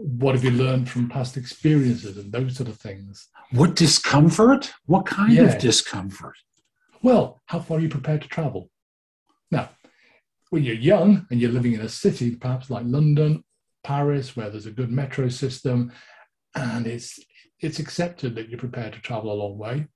What 0.02 0.34
have 0.34 0.44
you 0.44 0.50
learned 0.50 0.88
from 0.88 1.10
past 1.10 1.36
experiences 1.36 2.16
and 2.16 2.32
those 2.32 2.56
sort 2.56 2.70
of 2.70 2.78
things? 2.78 3.28
What 3.50 3.76
discomfort? 3.76 4.72
What 4.86 5.04
kind 5.04 5.34
yeah. 5.34 5.42
of 5.42 5.58
discomfort? 5.58 6.36
Well, 7.02 7.38
how 7.44 7.60
far 7.60 7.76
are 7.76 7.80
you 7.80 7.90
prepared 7.90 8.22
to 8.22 8.28
travel? 8.28 8.70
Now, 9.50 9.68
when 10.48 10.64
you're 10.64 10.74
young 10.74 11.26
and 11.30 11.38
you're 11.38 11.50
living 11.50 11.74
in 11.74 11.82
a 11.82 11.88
city, 11.88 12.34
perhaps 12.34 12.70
like 12.70 12.84
London, 12.86 13.44
Paris, 13.84 14.34
where 14.34 14.48
there's 14.48 14.64
a 14.64 14.70
good 14.70 14.90
metro 14.90 15.28
system, 15.28 15.92
and 16.54 16.86
it's 16.86 17.18
it's 17.60 17.78
accepted 17.78 18.34
that 18.34 18.48
you're 18.48 18.58
prepared 18.58 18.94
to 18.94 19.00
travel 19.00 19.30
a 19.30 19.34
long 19.34 19.58
way, 19.58 19.86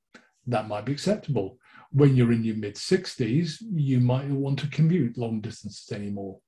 that 0.46 0.68
might 0.68 0.84
be 0.84 0.92
acceptable. 0.92 1.58
When 1.92 2.14
you're 2.14 2.32
in 2.32 2.44
your 2.44 2.56
mid 2.56 2.74
60s, 2.74 3.56
you 3.72 4.00
might 4.00 4.28
want 4.28 4.58
to 4.58 4.66
commute 4.68 5.16
long 5.16 5.40
distances 5.40 5.90
anymore. 5.92 6.40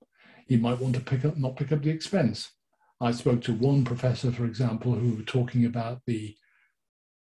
You 0.46 0.58
might 0.58 0.78
want 0.78 0.94
to 0.94 1.00
pick 1.00 1.24
up 1.24 1.38
not 1.38 1.56
pick 1.56 1.72
up 1.72 1.82
the 1.82 1.90
expense. 1.90 2.50
I 3.00 3.10
spoke 3.10 3.42
to 3.42 3.52
one 3.52 3.84
professor, 3.84 4.32
for 4.32 4.46
example, 4.46 4.94
who 4.94 5.16
were 5.16 5.22
talking 5.22 5.66
about 5.66 6.00
the 6.06 6.34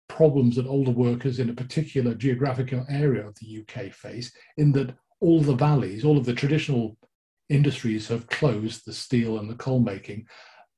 problems 0.08 0.56
that 0.56 0.66
older 0.66 0.90
workers 0.90 1.38
in 1.38 1.50
a 1.50 1.54
particular 1.54 2.14
geographical 2.14 2.84
area 2.88 3.26
of 3.26 3.34
the 3.36 3.60
UK 3.60 3.92
face, 3.92 4.32
in 4.56 4.72
that 4.72 4.94
all 5.20 5.40
the 5.40 5.54
valleys, 5.54 6.04
all 6.04 6.18
of 6.18 6.26
the 6.26 6.34
traditional 6.34 6.96
industries 7.48 8.08
have 8.08 8.26
closed, 8.28 8.84
the 8.84 8.92
steel 8.92 9.38
and 9.38 9.48
the 9.48 9.54
coal 9.54 9.80
making, 9.80 10.26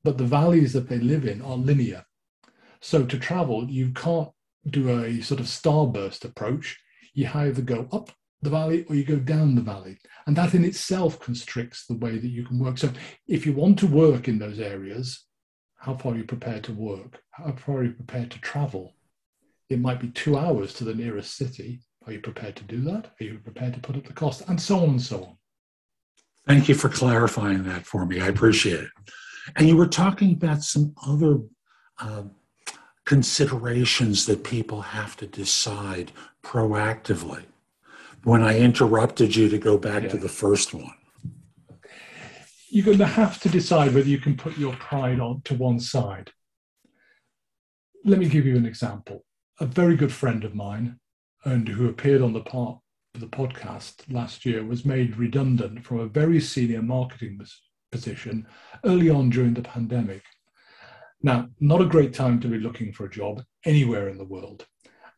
but 0.05 0.17
the 0.17 0.25
valleys 0.25 0.73
that 0.73 0.89
they 0.89 0.99
live 0.99 1.27
in 1.27 1.43
are 1.43 1.57
linear. 1.57 2.05
So 2.81 3.05
to 3.05 3.19
travel, 3.19 3.69
you 3.69 3.91
can't 3.91 4.31
do 4.69 5.03
a 5.03 5.21
sort 5.21 5.41
of 5.41 5.47
starburst 5.47 6.25
approach. 6.25 6.79
You 7.15 7.29
either 7.35 7.63
go 7.63 7.89
up 7.93 8.11
the 8.43 8.51
valley 8.51 8.85
or 8.89 8.95
you 8.95 9.05
go 9.05 9.17
down 9.17 9.55
the 9.55 9.61
valley. 9.61 9.99
And 10.27 10.37
that 10.37 10.55
in 10.55 10.65
itself 10.65 11.19
constricts 11.21 11.87
the 11.87 11.97
way 11.97 12.19
that 12.19 12.29
you 12.29 12.45
can 12.45 12.59
work. 12.59 12.79
So 12.79 12.91
if 13.27 13.47
you 13.47 13.53
want 13.53 13.79
to 13.81 13.87
work 13.87 14.29
in 14.29 14.39
those 14.39 14.61
areas, 14.61 15.25
how 15.77 15.95
far 15.95 16.13
are 16.13 16.17
you 16.17 16.25
prepared 16.25 16.65
to 16.65 16.73
work? 16.73 17.21
How 17.31 17.53
far 17.53 17.79
are 17.79 17.85
you 17.85 17.93
prepared 17.93 18.31
to 18.33 18.41
travel? 18.41 18.95
It 19.69 19.81
might 19.81 20.01
be 20.01 20.09
two 20.09 20.37
hours 20.37 20.73
to 20.75 20.85
the 20.85 20.95
nearest 20.95 21.37
city, 21.37 21.83
are 22.09 22.13
you 22.13 22.21
prepared 22.21 22.57
to 22.57 22.65
do 22.65 22.81
that? 22.85 23.11
Are 23.21 23.25
you 23.25 23.39
prepared 23.39 23.75
to 23.75 23.81
put 23.81 23.95
up 23.95 24.07
the 24.07 24.15
cost? 24.15 24.43
And 24.49 24.59
so 24.59 24.79
on 24.79 24.89
and 24.91 25.03
so 25.03 25.25
on. 25.25 25.37
Thank 26.47 26.67
you 26.67 26.75
for 26.75 26.89
clarifying 26.89 27.65
that 27.65 27.85
for 27.85 28.07
me. 28.07 28.19
I 28.23 28.29
appreciate 28.29 28.81
it. 28.81 28.91
And 29.57 29.69
you 29.69 29.77
were 29.77 29.87
talking 29.87 30.33
about 30.33 30.63
some 30.63 30.95
other 31.07 31.41
uh, 31.99 32.23
considerations 33.05 34.25
that 34.25 34.43
people 34.43 34.81
have 34.81 35.19
to 35.19 35.27
decide 35.27 36.13
proactively. 36.43 37.45
When 38.29 38.43
I 38.43 38.59
interrupted 38.59 39.35
you 39.35 39.49
to 39.49 39.57
go 39.57 39.79
back 39.79 40.03
yeah. 40.03 40.11
to 40.11 40.19
the 40.19 40.29
first 40.29 40.75
one, 40.75 40.93
you're 42.69 42.85
going 42.85 42.99
to 42.99 43.07
have 43.07 43.41
to 43.41 43.49
decide 43.49 43.95
whether 43.95 44.07
you 44.07 44.19
can 44.19 44.37
put 44.37 44.59
your 44.59 44.75
pride 44.75 45.19
on 45.19 45.41
to 45.47 45.55
one 45.55 45.81
side. 45.81 46.31
Let 48.05 48.19
me 48.19 48.29
give 48.29 48.45
you 48.45 48.59
an 48.59 48.67
example. 48.67 49.25
A 49.61 49.65
very 49.65 49.97
good 49.97 50.13
friend 50.13 50.45
of 50.45 50.55
mine 50.55 51.01
and 51.47 51.67
who 51.67 51.89
appeared 51.89 52.21
on 52.21 52.35
the 52.35 52.43
part 52.43 52.77
of 53.15 53.23
the 53.23 53.29
podcast 53.29 54.03
last 54.13 54.45
year 54.45 54.63
was 54.63 54.85
made 54.85 55.17
redundant 55.17 55.83
from 55.87 56.01
a 56.01 56.07
very 56.07 56.39
senior 56.39 56.83
marketing 56.83 57.41
position 57.91 58.47
early 58.85 59.09
on 59.09 59.31
during 59.31 59.55
the 59.55 59.63
pandemic. 59.63 60.23
Now, 61.23 61.49
not 61.61 61.81
a 61.81 61.87
great 61.87 62.13
time 62.13 62.41
to 62.41 62.49
be 62.49 62.59
looking 62.59 62.93
for 62.93 63.07
a 63.07 63.11
job 63.11 63.43
anywhere 63.65 64.11
in 64.11 64.19
the 64.19 64.25
world. 64.25 64.67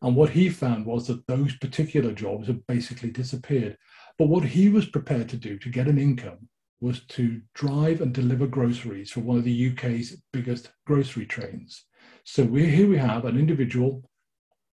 And 0.02 0.16
what 0.16 0.30
he 0.30 0.48
found 0.48 0.86
was 0.86 1.06
that 1.06 1.26
those 1.26 1.56
particular 1.56 2.12
jobs 2.12 2.46
had 2.46 2.66
basically 2.66 3.10
disappeared. 3.10 3.76
But 4.18 4.28
what 4.28 4.44
he 4.44 4.68
was 4.68 4.86
prepared 4.86 5.28
to 5.30 5.36
do 5.36 5.58
to 5.58 5.68
get 5.68 5.88
an 5.88 5.98
income 5.98 6.48
was 6.80 7.04
to 7.04 7.42
drive 7.54 8.00
and 8.00 8.14
deliver 8.14 8.46
groceries 8.46 9.10
for 9.10 9.20
one 9.20 9.36
of 9.36 9.44
the 9.44 9.70
UK's 9.70 10.22
biggest 10.32 10.70
grocery 10.86 11.26
trains. 11.26 11.84
So 12.24 12.44
we 12.44 12.66
here 12.66 12.88
we 12.88 12.96
have 12.96 13.26
an 13.26 13.38
individual, 13.38 14.02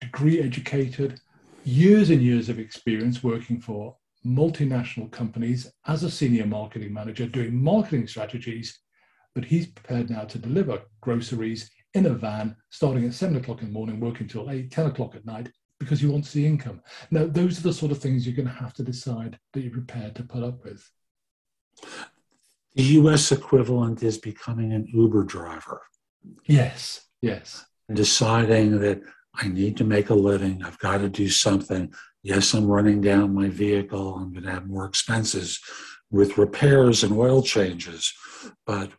degree 0.01 0.41
educated, 0.41 1.21
years 1.65 2.11
and 2.11 2.21
years 2.21 2.51
of 2.51 2.59
experience 2.59 3.23
working 3.23 3.61
for 3.61 3.97
multinational 4.27 5.11
companies 5.11 5.71
as 5.87 6.03
a 6.03 6.11
senior 6.11 6.47
marketing 6.47 6.93
manager 6.93 7.27
doing 7.27 7.63
marketing 7.63 8.07
strategies, 8.07 8.79
but 9.35 9.45
he's 9.45 9.67
prepared 9.67 10.11
now 10.11 10.25
to 10.25 10.39
deliver 10.39 10.83
groceries 11.01 11.71
in 11.95 12.07
a 12.07 12.11
van 12.11 12.57
starting 12.71 13.05
at 13.05 13.15
seven 13.15 13.37
o'clock 13.37 13.63
in 13.63 13.69
the 13.69 13.73
morning, 13.73 14.01
working 14.01 14.29
till 14.29 14.51
eight, 14.51 14.71
10 14.71 14.87
o'clock 14.87 15.15
at 15.15 15.25
night 15.25 15.51
because 15.79 16.01
he 16.01 16.07
wants 16.07 16.33
the 16.33 16.47
income. 16.47 16.81
Now, 17.11 17.27
those 17.27 17.59
are 17.59 17.63
the 17.63 17.73
sort 17.73 17.93
of 17.93 17.99
things 17.99 18.27
you're 18.27 18.37
going 18.37 18.49
to 18.49 18.63
have 18.63 18.75
to 18.75 18.83
decide 18.83 19.39
that 19.53 19.61
you're 19.61 19.73
prepared 19.73 20.15
to 20.17 20.23
put 20.23 20.43
up 20.43 20.65
with. 20.65 20.89
The 22.75 22.83
US 22.83 23.31
equivalent 23.33 24.03
is 24.03 24.19
becoming 24.19 24.73
an 24.73 24.87
Uber 24.93 25.25
driver. 25.25 25.83
Yes, 26.47 27.07
yes. 27.23 27.65
Deciding 27.93 28.81
that 28.81 29.03
I 29.37 29.49
need 29.49 29.77
to 29.77 29.85
make 29.85 30.11
a 30.11 30.15
living. 30.15 30.63
I've 30.65 30.79
got 30.79 30.99
to 30.99 31.09
do 31.09 31.29
something. 31.29 31.93
Yes, 32.23 32.55
I'm 32.55 32.67
running 32.67 33.01
down 33.01 33.35
my 33.35 33.49
vehicle. 33.49 34.15
I'm 34.15 34.33
going 34.33 34.45
to 34.45 34.51
have 34.51 34.67
more 34.67 34.87
expenses 34.87 35.61
with 36.11 36.39
repairs 36.39 37.03
and 37.03 37.13
oil 37.13 37.43
changes, 37.43 38.13
but 38.67 38.91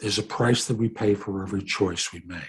there's 0.00 0.18
a 0.18 0.22
price 0.22 0.66
that 0.66 0.76
we 0.76 0.88
pay 0.88 1.14
for 1.14 1.42
every 1.42 1.62
choice 1.62 2.12
we 2.12 2.22
make. 2.26 2.42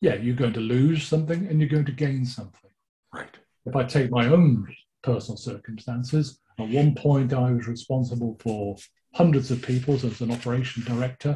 Yeah, 0.00 0.14
you're 0.14 0.36
going 0.36 0.52
to 0.54 0.60
lose 0.60 1.06
something 1.06 1.46
and 1.46 1.60
you're 1.60 1.68
going 1.68 1.86
to 1.86 1.92
gain 1.92 2.24
something. 2.24 2.70
Right. 3.14 3.34
If 3.66 3.76
I 3.76 3.84
take 3.84 4.10
my 4.10 4.26
own 4.26 4.66
personal 5.02 5.36
circumstances, 5.36 6.40
at 6.58 6.68
one 6.68 6.94
point 6.94 7.32
I 7.32 7.52
was 7.52 7.68
responsible 7.68 8.36
for 8.40 8.76
hundreds 9.14 9.50
of 9.50 9.62
people 9.62 9.94
as 9.94 10.20
an 10.20 10.32
operation 10.32 10.82
director 10.84 11.34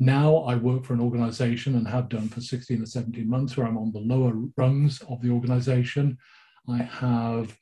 now 0.00 0.36
I 0.38 0.54
work 0.56 0.84
for 0.84 0.94
an 0.94 1.00
organization 1.00 1.76
and 1.76 1.86
have 1.86 2.08
done 2.08 2.30
for 2.30 2.40
16 2.40 2.82
or 2.82 2.86
17 2.86 3.28
months 3.28 3.56
where 3.56 3.66
I'm 3.66 3.76
on 3.76 3.92
the 3.92 4.00
lower 4.00 4.32
rungs 4.56 5.02
of 5.02 5.20
the 5.20 5.28
organization. 5.28 6.16
I 6.66 6.78
have 6.78 7.54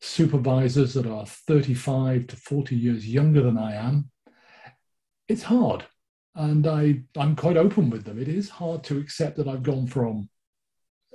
supervisors 0.00 0.94
that 0.94 1.06
are 1.06 1.24
35 1.24 2.26
to 2.26 2.36
40 2.36 2.74
years 2.74 3.06
younger 3.06 3.42
than 3.42 3.56
I 3.56 3.74
am. 3.76 4.10
It's 5.28 5.42
hard. 5.42 5.84
And 6.34 6.66
I, 6.66 7.02
I'm 7.16 7.36
quite 7.36 7.56
open 7.56 7.90
with 7.90 8.04
them. 8.04 8.20
It 8.20 8.28
is 8.28 8.48
hard 8.48 8.84
to 8.84 8.98
accept 8.98 9.36
that 9.36 9.48
I've 9.48 9.62
gone 9.62 9.86
from 9.86 10.28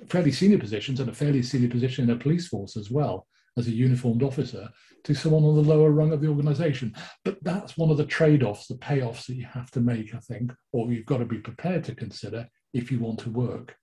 fairly 0.08 0.32
senior 0.32 0.60
positions 0.60 1.00
and 1.00 1.10
a 1.10 1.14
fairly 1.14 1.42
senior 1.42 1.70
position 1.70 2.04
in 2.04 2.16
a 2.16 2.20
police 2.20 2.48
force 2.48 2.78
as 2.78 2.92
well 2.92 3.28
as 3.58 3.68
a 3.68 3.72
uniformed 3.72 4.22
officer 4.22 4.70
to 5.04 5.16
someone 5.16 5.44
on 5.44 5.56
the 5.56 5.62
lower 5.62 5.90
rung 5.90 6.12
of 6.12 6.22
the 6.22 6.28
organization. 6.28 6.94
But 7.26 7.44
that's 7.44 7.78
one 7.78 7.90
of 7.90 7.98
the 7.98 8.06
trade 8.06 8.44
offs, 8.44 8.68
the 8.68 8.76
payoffs 8.76 9.26
that 9.26 9.36
you 9.36 9.46
have 9.46 9.72
to 9.72 9.80
make, 9.80 10.14
I 10.14 10.20
think, 10.20 10.54
or 10.72 10.92
you've 10.92 11.08
got 11.08 11.18
to 11.18 11.26
be 11.26 11.40
prepared 11.40 11.84
to 11.86 11.96
consider 11.96 12.48
if 12.74 12.92
you 12.92 13.00
want 13.00 13.20
to 13.22 13.32
work. 13.32 13.76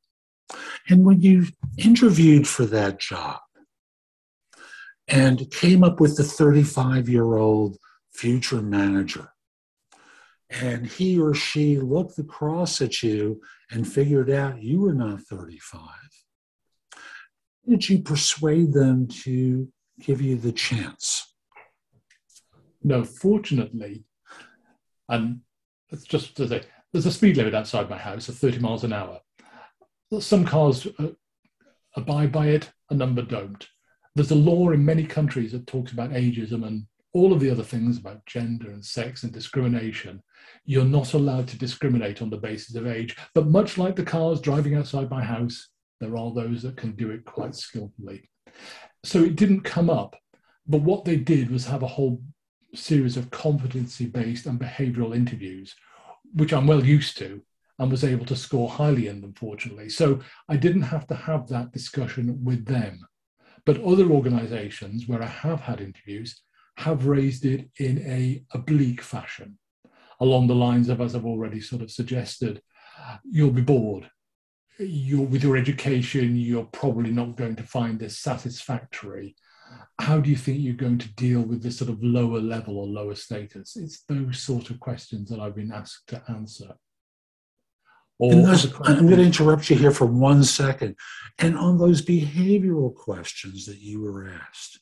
And 0.89 1.05
when 1.05 1.21
you 1.21 1.47
interviewed 1.79 2.47
for 2.47 2.67
that 2.67 3.01
job, 3.01 3.41
and 5.09 5.51
came 5.51 5.85
up 5.85 6.01
with 6.01 6.17
the 6.17 6.25
35 6.25 7.09
year 7.09 7.37
old 7.37 7.77
future 8.13 8.63
manager. 8.63 9.29
And 10.51 10.87
he 10.87 11.19
or 11.19 11.35
she 11.35 11.79
looked 11.79 12.19
across 12.19 12.81
at 12.81 13.03
you 13.03 13.41
and 13.71 13.87
figured 13.87 14.31
out 14.31 14.63
you 14.63 14.81
were 14.81 14.95
not 14.95 15.21
35. 15.23 15.81
Did 17.69 17.89
you 17.89 18.01
persuade 18.01 18.73
them 18.73 19.09
to 19.25 19.69
give 20.01 20.21
you 20.21 20.37
the 20.37 20.53
chance? 20.53 21.35
No, 22.83 23.03
fortunately, 23.05 24.05
and 25.09 25.41
it's 25.91 26.05
just 26.05 26.37
to 26.37 26.47
say, 26.47 26.63
there's 26.93 27.07
a 27.07 27.11
speed 27.11 27.37
limit 27.37 27.55
outside 27.55 27.89
my 27.89 27.99
house 27.99 28.29
of 28.29 28.37
30 28.37 28.59
miles 28.59 28.85
an 28.85 28.93
hour. 28.93 29.21
Some 30.21 30.45
cars 30.45 30.87
uh, 30.99 31.09
abide 31.97 32.31
by 32.31 32.49
it, 32.49 32.71
a 32.91 32.95
number 32.95 33.23
don't. 33.23 33.67
There's 34.15 34.31
a 34.31 34.37
law 34.37 34.71
in 34.71 34.85
many 34.85 35.05
countries 35.05 35.53
that 35.53 35.67
talks 35.67 35.93
about 35.93 36.11
ageism 36.11 36.67
and 36.67 36.87
all 37.15 37.33
of 37.33 37.41
the 37.41 37.49
other 37.51 37.63
things 37.63 37.97
about 37.97 38.27
gender 38.27 38.71
and 38.71 38.85
sex 38.85 39.23
and 39.23 39.33
discrimination. 39.33 40.21
You're 40.65 40.85
not 40.85 41.15
allowed 41.15 41.49
to 41.49 41.59
discriminate 41.59 42.21
on 42.21 42.29
the 42.29 42.37
basis 42.37 42.75
of 42.75 42.87
age. 42.87 43.17
But 43.35 43.47
much 43.47 43.79
like 43.79 43.95
the 43.97 44.03
cars 44.03 44.41
driving 44.41 44.75
outside 44.75 45.09
my 45.09 45.23
house, 45.23 45.69
there 46.01 46.17
are 46.17 46.33
those 46.33 46.63
that 46.63 46.77
can 46.77 46.93
do 46.97 47.11
it 47.11 47.25
quite 47.25 47.55
skillfully. 47.55 48.29
So 49.05 49.23
it 49.23 49.37
didn't 49.37 49.61
come 49.61 49.89
up. 49.89 50.17
But 50.67 50.83
what 50.83 51.05
they 51.05 51.17
did 51.17 51.51
was 51.51 51.67
have 51.67 51.85
a 51.85 51.89
whole 51.89 52.21
series 52.75 53.17
of 53.17 53.31
competency 53.31 54.07
based 54.07 54.47
and 54.47 54.59
behavioral 54.59 55.15
interviews, 55.15 55.75
which 56.35 56.53
I'm 56.53 56.67
well 56.67 56.85
used 56.85 57.17
to 57.19 57.43
and 57.79 57.91
was 57.91 58.05
able 58.05 58.27
to 58.27 58.37
score 58.37 58.69
highly 58.69 59.07
in 59.07 59.21
them, 59.21 59.35
fortunately. 59.35 59.89
So 59.89 60.21
I 60.49 60.57
didn't 60.57 60.83
have 60.83 61.07
to 61.09 61.15
have 61.15 61.49
that 61.49 61.73
discussion 61.73 62.45
with 62.45 62.67
them. 62.67 63.01
But 63.67 63.83
other 63.83 64.11
organizations 64.11 65.07
where 65.07 65.23
I 65.23 65.27
have 65.27 65.61
had 65.61 65.81
interviews 65.81 66.43
have 66.77 67.07
raised 67.07 67.45
it 67.45 67.71
in 67.79 67.99
a 68.07 68.45
oblique 68.53 69.03
fashion, 69.03 69.59
along 70.21 70.47
the 70.47 70.55
lines 70.55 70.89
of, 70.89 71.01
as 71.01 71.15
I've 71.15 71.27
already 71.27 71.61
sort 71.61 71.83
of 71.83 71.91
suggested, 71.91 72.63
you'll 73.25 73.51
be 73.51 73.63
bored. 73.63 74.11
You're, 74.79 75.27
with 75.27 75.45
your 75.45 75.57
education, 75.57 76.37
you're 76.37 76.65
probably 76.65 77.11
not 77.11 77.37
going 77.37 77.57
to 77.57 77.63
find 77.63 77.99
this 77.99 78.19
satisfactory. 78.19 79.37
How 80.01 80.19
do 80.19 80.29
you 80.31 80.37
think 80.37 80.61
you're 80.61 80.75
going 80.75 80.99
to 80.99 81.15
deal 81.15 81.43
with 81.43 81.63
this 81.63 81.79
sort 81.79 81.91
of 81.91 82.03
lower 82.03 82.41
level 82.41 82.79
or 82.79 82.87
lower 82.87 83.15
status? 83.15 83.77
It's 83.77 84.03
those 84.09 84.41
sort 84.41 84.71
of 84.71 84.81
questions 84.81 85.31
that 85.31 85.39
I've 85.39 85.55
been 85.55 85.73
asked 85.73 86.09
to 86.09 86.23
answer. 86.29 86.75
Those, 88.21 88.73
I'm 88.83 89.07
going 89.07 89.19
to 89.19 89.25
interrupt 89.25 89.71
you 89.71 89.77
here 89.77 89.91
for 89.91 90.07
one 90.07 90.45
second. 90.45 90.97
And 91.39 91.59
on 91.59 91.79
those 91.79 92.01
behavioral 92.01 92.95
questions 92.95 93.67
that 93.67 93.79
you 93.79 94.01
were 94.01 94.29
asked, 94.29 94.79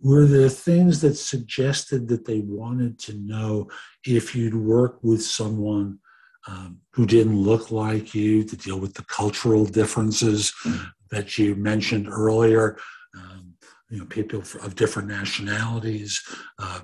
were 0.00 0.26
there 0.26 0.48
things 0.48 1.00
that 1.00 1.16
suggested 1.16 2.08
that 2.08 2.24
they 2.24 2.40
wanted 2.40 2.98
to 3.00 3.14
know 3.14 3.68
if 4.04 4.34
you'd 4.34 4.54
work 4.54 4.98
with 5.02 5.22
someone 5.22 5.98
um, 6.46 6.78
who 6.92 7.04
didn't 7.04 7.36
look 7.36 7.70
like 7.70 8.14
you 8.14 8.44
to 8.44 8.56
deal 8.56 8.78
with 8.78 8.94
the 8.94 9.04
cultural 9.04 9.64
differences 9.64 10.52
that 11.10 11.36
you 11.36 11.54
mentioned 11.56 12.08
earlier? 12.08 12.78
Um, 13.16 13.54
you 13.90 13.98
know, 13.98 14.04
people 14.06 14.42
of 14.62 14.76
different 14.76 15.08
nationalities, 15.08 16.22
uh, 16.58 16.80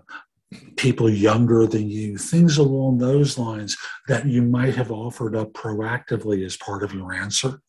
people 0.77 1.09
younger 1.09 1.67
than 1.67 1.89
you, 1.89 2.17
things 2.17 2.59
along 2.59 2.99
those 2.99 3.39
lines 3.39 3.77
that 4.09 4.27
you 4.27 4.43
might 4.43 4.75
have 4.75 4.91
offered 4.91 5.37
up 5.37 5.53
proactively 5.53 6.45
as 6.45 6.57
part 6.57 6.83
of 6.83 6.93
your 6.93 7.13
answer? 7.13 7.61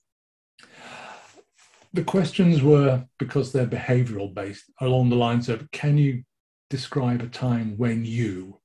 The 1.95 2.03
questions 2.03 2.61
were 2.61 3.05
because 3.19 3.53
they're 3.53 3.65
behavioral 3.65 4.33
based 4.33 4.65
along 4.81 5.07
the 5.07 5.15
lines 5.15 5.47
of 5.47 5.71
can 5.71 5.97
you 5.97 6.23
describe 6.69 7.21
a 7.21 7.27
time 7.27 7.77
when 7.77 8.03
you 8.03 8.59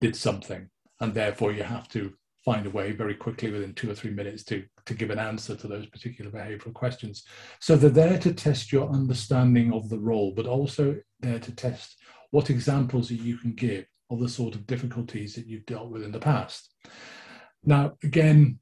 did 0.00 0.16
something 0.16 0.70
and 1.02 1.12
therefore 1.12 1.52
you 1.52 1.64
have 1.64 1.86
to 1.90 2.14
find 2.46 2.64
a 2.64 2.70
way 2.70 2.92
very 2.92 3.14
quickly 3.14 3.50
within 3.50 3.74
two 3.74 3.90
or 3.90 3.94
three 3.94 4.10
minutes 4.10 4.42
to, 4.44 4.64
to 4.86 4.94
give 4.94 5.10
an 5.10 5.18
answer 5.18 5.54
to 5.54 5.68
those 5.68 5.84
particular 5.84 6.30
behavioral 6.30 6.72
questions. 6.72 7.24
So 7.60 7.76
they're 7.76 7.90
there 7.90 8.18
to 8.20 8.32
test 8.32 8.72
your 8.72 8.88
understanding 8.88 9.74
of 9.74 9.90
the 9.90 9.98
role, 9.98 10.32
but 10.34 10.46
also 10.46 10.96
there 11.20 11.40
to 11.40 11.52
test 11.54 11.98
what 12.30 12.48
examples 12.48 13.10
that 13.10 13.20
you 13.20 13.36
can 13.36 13.52
give 13.52 13.84
of 14.08 14.18
the 14.18 14.30
sort 14.30 14.54
of 14.54 14.66
difficulties 14.66 15.34
that 15.34 15.46
you've 15.46 15.66
dealt 15.66 15.90
with 15.90 16.02
in 16.02 16.12
the 16.12 16.18
past. 16.18 16.74
Now, 17.62 17.98
again, 18.02 18.60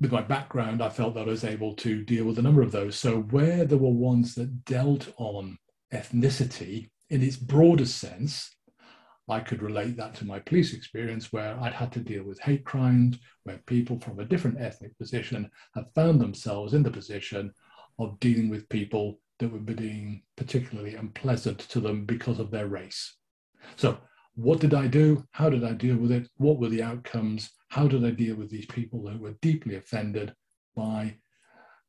with 0.00 0.12
my 0.12 0.22
background, 0.22 0.82
I 0.82 0.88
felt 0.88 1.14
that 1.14 1.28
I 1.28 1.30
was 1.30 1.44
able 1.44 1.74
to 1.76 2.02
deal 2.02 2.24
with 2.24 2.38
a 2.38 2.42
number 2.42 2.62
of 2.62 2.72
those. 2.72 2.96
So, 2.96 3.20
where 3.20 3.64
there 3.64 3.78
were 3.78 3.90
ones 3.90 4.34
that 4.34 4.64
dealt 4.64 5.12
on 5.16 5.58
ethnicity 5.92 6.90
in 7.10 7.22
its 7.22 7.36
broadest 7.36 7.98
sense, 7.98 8.50
I 9.28 9.40
could 9.40 9.62
relate 9.62 9.96
that 9.96 10.14
to 10.16 10.26
my 10.26 10.40
police 10.40 10.74
experience 10.74 11.32
where 11.32 11.58
I'd 11.60 11.72
had 11.72 11.92
to 11.92 12.00
deal 12.00 12.24
with 12.24 12.40
hate 12.40 12.64
crimes, 12.64 13.18
where 13.44 13.58
people 13.66 13.98
from 13.98 14.18
a 14.18 14.24
different 14.24 14.60
ethnic 14.60 14.98
position 14.98 15.50
have 15.74 15.92
found 15.94 16.20
themselves 16.20 16.74
in 16.74 16.82
the 16.82 16.90
position 16.90 17.52
of 17.98 18.18
dealing 18.20 18.50
with 18.50 18.68
people 18.68 19.20
that 19.38 19.50
were 19.50 19.58
being 19.58 20.22
particularly 20.36 20.94
unpleasant 20.94 21.58
to 21.60 21.80
them 21.80 22.04
because 22.04 22.38
of 22.38 22.50
their 22.50 22.66
race. 22.66 23.16
So, 23.76 23.98
what 24.34 24.60
did 24.60 24.74
I 24.74 24.86
do? 24.86 25.24
How 25.32 25.48
did 25.48 25.64
I 25.64 25.72
deal 25.72 25.96
with 25.96 26.10
it? 26.10 26.28
What 26.36 26.58
were 26.58 26.68
the 26.68 26.82
outcomes? 26.82 27.50
How 27.68 27.86
did 27.86 28.04
I 28.04 28.10
deal 28.10 28.36
with 28.36 28.50
these 28.50 28.66
people 28.66 29.06
who 29.06 29.18
were 29.18 29.34
deeply 29.40 29.76
offended 29.76 30.34
by 30.76 31.16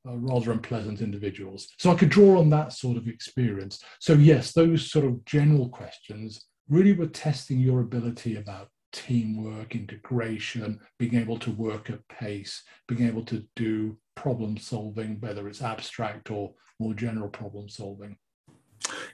uh, 0.08 0.16
rather 0.18 0.52
unpleasant 0.52 1.02
individuals? 1.02 1.68
So 1.80 1.92
I 1.92 1.96
could 1.96 2.10
draw 2.10 2.40
on 2.40 2.50
that 2.52 2.74
sort 2.74 2.98
of 2.98 3.08
experience. 3.08 3.84
So, 4.00 4.14
yes, 4.14 4.52
those 4.52 4.92
sort 4.92 5.06
of 5.06 5.24
general 5.26 5.70
questions 5.70 6.46
really 6.70 6.94
were 6.94 7.08
testing 7.08 7.60
your 7.60 7.82
ability 7.82 8.38
about 8.38 8.70
teamwork, 8.92 9.76
integration, 9.76 10.80
being 10.98 11.16
able 11.16 11.38
to 11.40 11.52
work 11.52 11.90
at 11.90 12.08
pace, 12.08 12.64
being 12.88 13.08
able 13.08 13.24
to 13.26 13.44
do 13.56 13.98
problem 14.16 14.58
solving, 14.58 15.20
whether 15.20 15.48
it's 15.48 15.62
abstract 15.62 16.32
or 16.32 16.54
more 16.80 16.94
general 16.94 17.30
problem 17.30 17.68
solving. 17.68 18.18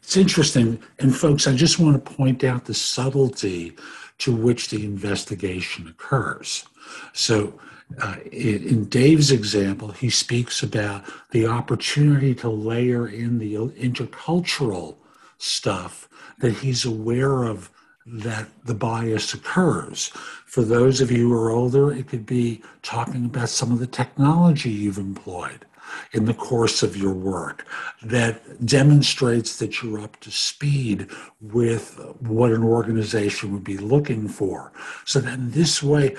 It's 0.02 0.18
interesting. 0.18 0.82
And 1.00 1.16
folks, 1.16 1.48
I 1.48 1.56
just 1.56 1.80
want 1.80 2.04
to 2.04 2.12
point 2.12 2.44
out 2.44 2.66
the 2.66 2.74
subtlety 2.74 3.76
to 4.20 4.36
which 4.36 4.70
the 4.70 4.86
investigation 4.86 5.88
occurs. 5.88 6.66
So, 7.14 7.60
uh, 8.02 8.16
in 8.32 8.86
Dave's 8.86 9.32
example, 9.32 9.92
he 9.92 10.10
speaks 10.10 10.64
about 10.64 11.04
the 11.32 11.46
opportunity 11.46 12.34
to 12.36 12.50
layer 12.50 13.08
in 13.08 13.38
the 13.38 13.56
intercultural 13.56 14.96
stuff 15.38 16.08
that 16.40 16.54
he's 16.54 16.86
aware 16.86 17.44
of 17.44 17.70
that 18.06 18.48
the 18.66 18.74
bias 18.74 19.34
occurs. 19.34 20.08
For 20.46 20.64
those 20.64 21.02
of 21.02 21.12
you 21.12 21.30
who 21.30 21.34
are 21.34 21.52
older, 21.52 21.92
it 21.92 22.08
could 22.08 22.26
be 22.26 22.62
talking 22.82 23.26
about 23.26 23.50
some 23.50 23.72
of 23.72 23.80
the 23.80 23.88
technology 23.88 24.70
you've 24.70 24.98
employed 24.98 25.66
in 26.14 26.26
the 26.26 26.34
course 26.34 26.84
of 26.84 26.96
your 26.98 27.14
work 27.14 27.66
that 28.04 28.66
demonstrates 28.66 29.58
that 29.58 29.82
you're 29.82 30.00
up 30.00 30.20
to 30.22 30.32
speed 30.32 31.10
with 31.40 32.00
what 32.20 32.52
an 32.52 32.64
organization 32.64 33.52
would 33.54 33.64
be 33.64 33.78
looking 33.78 34.28
for. 34.28 34.72
So 35.06 35.20
then 35.20 35.52
this 35.52 35.82
way, 35.82 36.16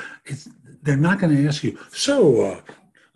they're 0.83 0.97
not 0.97 1.21
going 1.21 1.37
to 1.37 1.47
ask 1.47 1.63
you, 1.63 1.79
so 1.91 2.43
uh, 2.43 2.61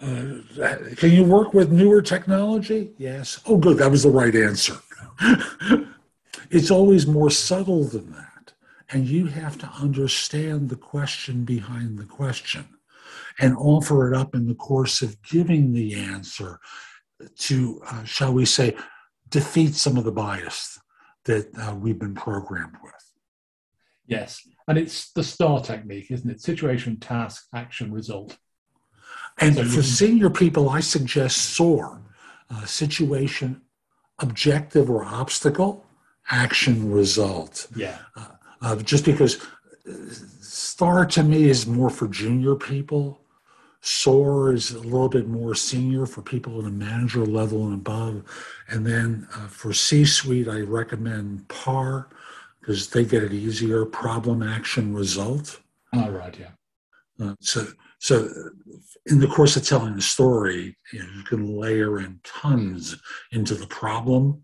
uh, 0.02 0.76
can 0.96 1.10
you 1.10 1.24
work 1.24 1.54
with 1.54 1.72
newer 1.72 2.02
technology? 2.02 2.92
Yes. 2.98 3.40
Oh, 3.46 3.56
good. 3.56 3.78
That 3.78 3.90
was 3.90 4.02
the 4.02 4.10
right 4.10 4.34
answer. 4.34 4.76
it's 6.50 6.70
always 6.70 7.06
more 7.06 7.30
subtle 7.30 7.84
than 7.84 8.12
that. 8.12 8.52
And 8.90 9.08
you 9.08 9.26
have 9.26 9.58
to 9.58 9.66
understand 9.80 10.68
the 10.68 10.76
question 10.76 11.44
behind 11.44 11.98
the 11.98 12.04
question 12.04 12.66
and 13.38 13.56
offer 13.56 14.10
it 14.10 14.16
up 14.16 14.34
in 14.34 14.46
the 14.46 14.54
course 14.54 15.02
of 15.02 15.20
giving 15.22 15.72
the 15.72 15.94
answer 15.94 16.58
to, 17.36 17.80
uh, 17.86 18.04
shall 18.04 18.32
we 18.32 18.44
say, 18.44 18.76
defeat 19.28 19.74
some 19.74 19.96
of 19.96 20.04
the 20.04 20.12
bias 20.12 20.78
that 21.24 21.48
uh, 21.58 21.74
we've 21.74 21.98
been 21.98 22.14
programmed 22.14 22.76
with. 22.82 22.92
Yes. 24.06 24.40
And 24.68 24.78
it's 24.78 25.12
the 25.12 25.24
STAR 25.24 25.60
technique, 25.60 26.10
isn't 26.10 26.30
it? 26.30 26.40
Situation, 26.40 26.98
task, 26.98 27.46
action, 27.54 27.92
result. 27.92 28.38
And 29.38 29.56
so 29.56 29.64
for 29.64 29.82
senior 29.82 30.30
people, 30.30 30.70
I 30.70 30.80
suggest 30.80 31.36
SOAR 31.36 32.00
uh, 32.50 32.64
situation, 32.64 33.62
objective 34.20 34.88
or 34.88 35.04
obstacle, 35.04 35.84
action, 36.30 36.90
result. 36.90 37.66
Yeah. 37.76 37.98
Uh, 38.16 38.28
uh, 38.62 38.76
just 38.76 39.04
because 39.04 39.44
STAR 40.40 41.06
to 41.06 41.22
me 41.22 41.48
is 41.48 41.66
more 41.66 41.90
for 41.90 42.08
junior 42.08 42.54
people. 42.54 43.20
SOAR 43.86 44.52
is 44.52 44.72
a 44.72 44.80
little 44.80 45.08
bit 45.08 45.28
more 45.28 45.54
senior 45.54 46.06
for 46.06 46.20
people 46.20 46.58
at 46.58 46.66
a 46.66 46.70
manager 46.70 47.24
level 47.24 47.66
and 47.66 47.74
above. 47.74 48.24
And 48.68 48.84
then 48.84 49.28
uh, 49.32 49.46
for 49.46 49.72
C 49.72 50.04
suite, 50.04 50.48
I 50.48 50.60
recommend 50.60 51.46
PAR 51.48 52.08
because 52.60 52.90
they 52.90 53.04
get 53.04 53.22
it 53.22 53.32
easier 53.32 53.84
problem, 53.84 54.42
action, 54.42 54.92
result. 54.92 55.60
All 55.92 56.10
right, 56.10 56.36
yeah. 56.36 56.50
Uh, 57.24 57.34
so, 57.40 57.66
so 58.00 58.28
in 59.06 59.20
the 59.20 59.28
course 59.28 59.56
of 59.56 59.64
telling 59.64 59.94
the 59.94 60.02
story, 60.02 60.76
you, 60.92 60.98
know, 60.98 61.08
you 61.16 61.22
can 61.22 61.56
layer 61.56 62.00
in 62.00 62.18
tons 62.24 62.96
into 63.30 63.54
the 63.54 63.68
problem 63.68 64.42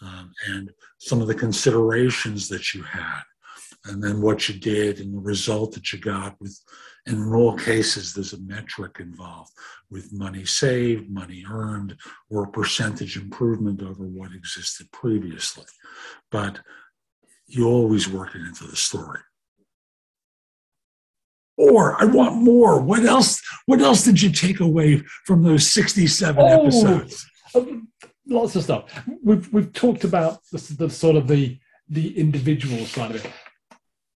um, 0.00 0.32
and 0.46 0.70
some 0.98 1.20
of 1.20 1.26
the 1.26 1.34
considerations 1.34 2.48
that 2.48 2.74
you 2.74 2.82
had, 2.82 3.22
and 3.86 4.02
then 4.02 4.22
what 4.22 4.48
you 4.48 4.58
did 4.58 5.00
and 5.00 5.14
the 5.14 5.20
result 5.20 5.72
that 5.72 5.92
you 5.92 5.98
got 5.98 6.40
with. 6.40 6.58
And 7.06 7.18
in 7.18 7.34
all 7.34 7.56
cases, 7.56 8.14
there's 8.14 8.32
a 8.32 8.40
metric 8.40 8.96
involved 8.98 9.52
with 9.90 10.12
money 10.12 10.46
saved, 10.46 11.10
money 11.10 11.44
earned, 11.48 11.96
or 12.30 12.44
a 12.44 12.50
percentage 12.50 13.16
improvement 13.16 13.82
over 13.82 14.04
what 14.04 14.32
existed 14.32 14.90
previously. 14.90 15.66
But 16.30 16.60
you 17.46 17.68
always 17.68 18.08
work 18.08 18.34
it 18.34 18.40
into 18.40 18.64
the 18.64 18.76
story. 18.76 19.20
Or 21.56 22.00
I 22.02 22.06
want 22.06 22.36
more. 22.36 22.80
What 22.80 23.04
else? 23.04 23.40
What 23.66 23.80
else 23.80 24.04
did 24.04 24.20
you 24.20 24.32
take 24.32 24.60
away 24.60 25.04
from 25.24 25.42
those 25.42 25.70
67 25.72 26.42
oh, 26.42 26.62
episodes? 26.62 27.26
Um, 27.54 27.88
lots 28.26 28.56
of 28.56 28.64
stuff. 28.64 29.04
We've 29.22 29.52
we've 29.52 29.72
talked 29.72 30.02
about 30.02 30.40
the, 30.50 30.74
the 30.78 30.90
sort 30.90 31.14
of 31.14 31.28
the 31.28 31.58
the 31.88 32.18
individual 32.18 32.84
side 32.86 33.14
of 33.14 33.24
it. 33.24 33.32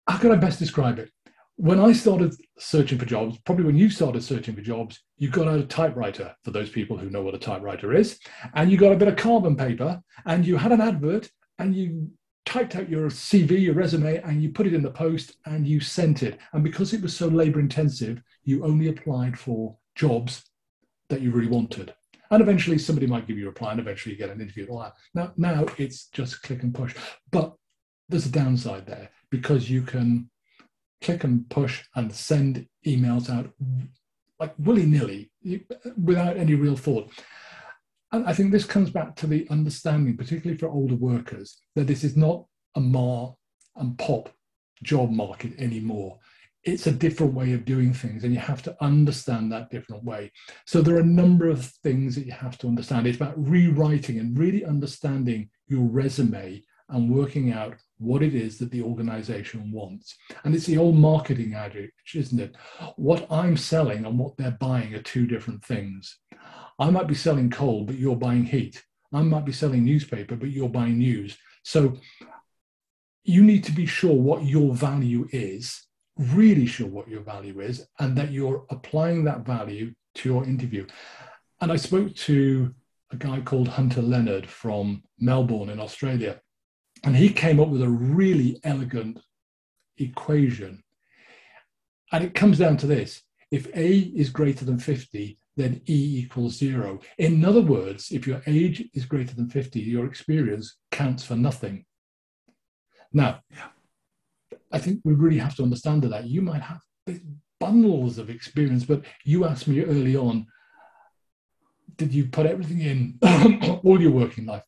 How 0.07 0.17
can 0.17 0.31
I 0.31 0.35
best 0.35 0.59
describe 0.59 0.99
it? 0.99 1.11
When 1.57 1.79
I 1.79 1.93
started 1.93 2.35
searching 2.59 2.99
for 2.99 3.05
jobs, 3.05 3.39
probably 3.39 3.65
when 3.65 3.77
you 3.77 3.89
started 3.89 4.23
searching 4.23 4.55
for 4.55 4.61
jobs, 4.61 5.01
you 5.17 5.29
got 5.29 5.47
out 5.47 5.59
a 5.59 5.63
typewriter 5.63 6.35
for 6.43 6.51
those 6.51 6.69
people 6.69 6.97
who 6.97 7.09
know 7.09 7.21
what 7.21 7.33
a 7.33 7.39
typewriter 7.39 7.93
is, 7.93 8.19
and 8.53 8.69
you 8.69 8.77
got 8.77 8.91
a 8.91 8.97
bit 8.97 9.07
of 9.07 9.15
carbon 9.15 9.55
paper, 9.55 10.01
and 10.25 10.45
you 10.45 10.57
had 10.57 10.71
an 10.71 10.81
advert, 10.81 11.29
and 11.57 11.75
you 11.75 12.11
typed 12.45 12.75
out 12.75 12.89
your 12.89 13.09
CV, 13.09 13.61
your 13.61 13.73
resume, 13.73 14.17
and 14.17 14.43
you 14.43 14.49
put 14.49 14.67
it 14.67 14.73
in 14.73 14.83
the 14.83 14.91
post 14.91 15.37
and 15.45 15.67
you 15.67 15.79
sent 15.79 16.21
it. 16.21 16.39
And 16.53 16.63
because 16.63 16.93
it 16.93 17.01
was 17.01 17.15
so 17.15 17.27
labor 17.27 17.59
intensive, 17.59 18.21
you 18.43 18.63
only 18.63 18.89
applied 18.89 19.37
for 19.37 19.75
jobs 19.95 20.43
that 21.09 21.21
you 21.21 21.31
really 21.31 21.49
wanted. 21.49 21.93
And 22.29 22.41
eventually 22.41 22.77
somebody 22.77 23.07
might 23.07 23.27
give 23.27 23.37
you 23.37 23.45
a 23.45 23.49
reply 23.49 23.71
and 23.71 23.79
eventually 23.79 24.13
you 24.13 24.19
get 24.19 24.29
an 24.29 24.41
interview 24.41 24.63
and 24.63 24.71
all 24.71 24.79
that. 24.79 24.93
Now, 25.13 25.33
now 25.37 25.65
it's 25.77 26.07
just 26.07 26.43
click 26.43 26.61
and 26.63 26.73
push. 26.73 26.95
But 27.31 27.55
there's 28.09 28.27
a 28.27 28.31
downside 28.31 28.85
there 28.85 29.09
because 29.29 29.69
you 29.69 29.81
can 29.81 30.29
click 31.01 31.23
and 31.23 31.49
push 31.49 31.83
and 31.95 32.13
send 32.13 32.67
emails 32.85 33.29
out 33.29 33.51
like 34.39 34.53
willy-nilly 34.57 35.31
without 36.03 36.37
any 36.37 36.55
real 36.55 36.75
thought. 36.75 37.09
And 38.11 38.25
I 38.27 38.33
think 38.33 38.51
this 38.51 38.65
comes 38.65 38.89
back 38.89 39.15
to 39.17 39.27
the 39.27 39.47
understanding, 39.49 40.17
particularly 40.17 40.57
for 40.57 40.69
older 40.69 40.95
workers, 40.95 41.57
that 41.75 41.87
this 41.87 42.03
is 42.03 42.15
not 42.15 42.45
a 42.75 42.79
mar 42.79 43.35
and 43.75 43.97
pop 43.97 44.29
job 44.83 45.11
market 45.11 45.53
anymore. 45.59 46.19
It's 46.63 46.87
a 46.87 46.91
different 46.91 47.33
way 47.33 47.53
of 47.53 47.65
doing 47.65 47.93
things, 47.93 48.23
and 48.23 48.33
you 48.33 48.39
have 48.39 48.63
to 48.63 48.75
understand 48.81 49.51
that 49.51 49.69
different 49.69 50.03
way. 50.03 50.31
So, 50.65 50.81
there 50.81 50.95
are 50.95 51.01
a 51.01 51.05
number 51.05 51.47
of 51.47 51.65
things 51.83 52.15
that 52.15 52.25
you 52.25 52.31
have 52.31 52.57
to 52.59 52.67
understand. 52.67 53.05
It's 53.05 53.17
about 53.17 53.35
rewriting 53.37 54.17
and 54.19 54.37
really 54.37 54.65
understanding 54.65 55.49
your 55.67 55.83
resume 55.83 56.63
and 56.89 57.09
working 57.09 57.51
out 57.51 57.75
what 57.97 58.21
it 58.21 58.35
is 58.35 58.57
that 58.59 58.71
the 58.71 58.81
organization 58.81 59.71
wants. 59.71 60.15
And 60.43 60.53
it's 60.53 60.65
the 60.65 60.77
old 60.77 60.95
marketing 60.95 61.53
adage, 61.53 61.91
isn't 62.13 62.39
it? 62.39 62.55
What 62.95 63.25
I'm 63.31 63.57
selling 63.57 64.05
and 64.05 64.19
what 64.19 64.37
they're 64.37 64.57
buying 64.59 64.93
are 64.93 65.01
two 65.01 65.25
different 65.25 65.63
things. 65.63 66.17
I 66.77 66.89
might 66.89 67.07
be 67.07 67.15
selling 67.15 67.49
coal, 67.49 67.85
but 67.85 67.97
you're 67.97 68.15
buying 68.15 68.45
heat. 68.45 68.83
I 69.13 69.21
might 69.21 69.45
be 69.45 69.53
selling 69.53 69.85
newspaper, 69.85 70.35
but 70.35 70.51
you're 70.51 70.69
buying 70.69 70.97
news. 70.97 71.37
So 71.63 71.97
you 73.23 73.43
need 73.43 73.63
to 73.63 73.71
be 73.71 73.85
sure 73.85 74.13
what 74.13 74.43
your 74.43 74.75
value 74.75 75.27
is, 75.31 75.87
really 76.17 76.65
sure 76.65 76.87
what 76.87 77.07
your 77.07 77.21
value 77.21 77.61
is, 77.61 77.87
and 77.99 78.15
that 78.17 78.31
you're 78.31 78.65
applying 78.69 79.23
that 79.23 79.45
value 79.45 79.93
to 80.15 80.29
your 80.29 80.43
interview. 80.43 80.85
And 81.61 81.71
I 81.71 81.77
spoke 81.77 82.13
to 82.15 82.75
a 83.11 83.15
guy 83.15 83.41
called 83.41 83.69
Hunter 83.69 84.01
Leonard 84.01 84.47
from 84.47 85.03
Melbourne 85.19 85.69
in 85.69 85.79
Australia, 85.79 86.41
and 87.05 87.15
he 87.15 87.29
came 87.29 87.59
up 87.59 87.69
with 87.69 87.83
a 87.83 87.89
really 87.89 88.59
elegant 88.63 89.19
equation. 89.97 90.83
And 92.11 92.23
it 92.23 92.33
comes 92.33 92.57
down 92.57 92.77
to 92.77 92.87
this 92.87 93.21
if 93.51 93.67
A 93.75 93.97
is 94.15 94.29
greater 94.29 94.65
than 94.65 94.79
50, 94.79 95.37
then 95.55 95.81
E 95.87 96.19
equals 96.19 96.57
zero. 96.57 96.99
In 97.17 97.45
other 97.45 97.61
words, 97.61 98.11
if 98.11 98.27
your 98.27 98.41
age 98.47 98.89
is 98.93 99.05
greater 99.05 99.35
than 99.35 99.49
50, 99.49 99.79
your 99.79 100.05
experience 100.05 100.77
counts 100.91 101.23
for 101.23 101.35
nothing. 101.35 101.85
Now, 103.13 103.39
I 104.71 104.79
think 104.79 105.01
we 105.03 105.13
really 105.13 105.37
have 105.37 105.55
to 105.57 105.63
understand 105.63 106.03
that 106.03 106.27
you 106.27 106.41
might 106.41 106.61
have 106.61 106.81
bundles 107.59 108.17
of 108.17 108.29
experience, 108.29 108.83
but 108.83 109.03
you 109.23 109.45
asked 109.45 109.67
me 109.67 109.83
early 109.83 110.17
on, 110.17 110.47
did 111.97 112.13
you 112.13 112.25
put 112.25 112.47
everything 112.47 112.81
in 112.81 113.79
all 113.83 114.01
your 114.01 114.11
working 114.11 114.47
life? 114.47 114.63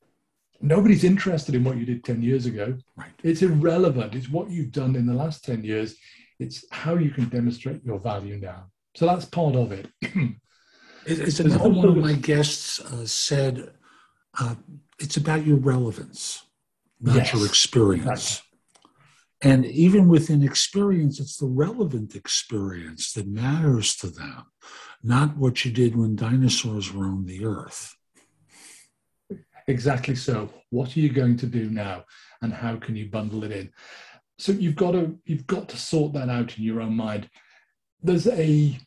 Nobody's 0.61 1.03
interested 1.03 1.55
in 1.55 1.63
what 1.63 1.77
you 1.77 1.85
did 1.85 2.03
10 2.03 2.21
years 2.21 2.45
ago. 2.45 2.77
Right. 2.95 3.11
It's 3.23 3.41
irrelevant. 3.41 4.15
It's 4.15 4.29
what 4.29 4.49
you've 4.49 4.71
done 4.71 4.95
in 4.95 5.05
the 5.05 5.13
last 5.13 5.45
10 5.45 5.63
years. 5.63 5.95
It's 6.39 6.65
how 6.71 6.95
you 6.95 7.11
can 7.11 7.29
demonstrate 7.29 7.83
your 7.83 7.99
value 7.99 8.37
now. 8.37 8.65
So 8.95 9.05
that's 9.05 9.25
part 9.25 9.55
of 9.55 9.71
it. 9.71 9.87
It's 11.09 11.39
another 11.39 11.69
one 11.69 11.87
of 11.87 11.95
my 11.95 12.13
guests 12.13 12.81
uh, 12.81 13.05
said 13.05 13.71
uh, 14.37 14.55
it's 14.99 15.15
about 15.15 15.45
your 15.45 15.55
relevance, 15.55 16.43
not 16.99 17.15
yes, 17.15 17.33
your 17.33 17.45
experience. 17.45 18.41
And 19.41 19.65
even 19.65 20.09
within 20.09 20.43
experience, 20.43 21.19
it's 21.19 21.37
the 21.37 21.45
relevant 21.45 22.15
experience 22.15 23.13
that 23.13 23.27
matters 23.27 23.95
to 23.97 24.07
them, 24.07 24.47
not 25.03 25.37
what 25.37 25.63
you 25.63 25.71
did 25.71 25.95
when 25.95 26.15
dinosaurs 26.15 26.91
roamed 26.91 27.27
the 27.27 27.45
earth. 27.45 27.95
Exactly 29.67 30.15
so. 30.15 30.49
What 30.69 30.95
are 30.95 30.99
you 30.99 31.09
going 31.09 31.37
to 31.37 31.45
do 31.45 31.69
now, 31.69 32.05
and 32.41 32.53
how 32.53 32.77
can 32.77 32.95
you 32.95 33.09
bundle 33.09 33.43
it 33.43 33.51
in? 33.51 33.69
So 34.39 34.51
you've 34.53 34.75
got 34.75 34.91
to 34.91 35.17
you've 35.25 35.47
got 35.47 35.67
to 35.69 35.77
sort 35.77 36.13
that 36.13 36.29
out 36.29 36.57
in 36.57 36.63
your 36.63 36.81
own 36.81 36.95
mind. 36.95 37.29
There's 38.01 38.27
a 38.27 38.79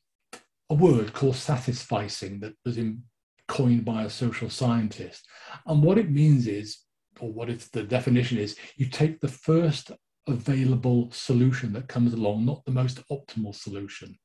a 0.71 0.75
word 0.75 1.13
called 1.13 1.35
satisficing 1.35 2.41
that 2.41 2.55
was 2.65 2.79
in, 2.79 3.03
coined 3.49 3.85
by 3.85 4.05
a 4.05 4.11
social 4.11 4.49
scientist. 4.49 5.27
And 5.67 5.83
what 5.83 5.99
it 5.99 6.11
means 6.11 6.47
is, 6.47 6.79
or 7.19 7.33
what 7.33 7.51
it's 7.51 7.69
the 7.69 7.83
definition 7.83 8.39
is, 8.39 8.57
you 8.77 8.87
take 8.87 9.21
the 9.21 9.29
first 9.29 9.91
available 10.29 11.11
solution 11.11 11.73
that 11.73 11.89
comes 11.89 12.15
along, 12.15 12.47
not 12.47 12.65
the 12.65 12.71
most 12.71 13.01
optimal 13.11 13.55
solution. 13.55 14.17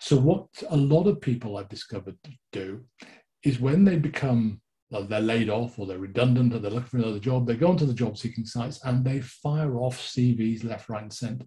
So, 0.00 0.16
what 0.16 0.48
a 0.68 0.76
lot 0.76 1.06
of 1.06 1.20
people 1.20 1.56
I've 1.56 1.68
discovered 1.68 2.16
do 2.52 2.84
is 3.44 3.60
when 3.60 3.84
they 3.84 3.96
become 3.96 4.60
they're 4.90 5.20
laid 5.20 5.50
off 5.50 5.78
or 5.78 5.86
they're 5.86 5.98
redundant 5.98 6.54
or 6.54 6.58
they're 6.58 6.70
looking 6.70 6.88
for 6.88 6.98
another 6.98 7.18
job, 7.18 7.46
they 7.46 7.56
go 7.56 7.68
onto 7.68 7.86
the 7.86 7.94
job 7.94 8.16
seeking 8.16 8.46
sites 8.46 8.80
and 8.84 9.04
they 9.04 9.20
fire 9.20 9.78
off 9.78 9.98
CVs 9.98 10.64
left, 10.64 10.88
right, 10.88 11.02
and 11.02 11.12
center 11.12 11.46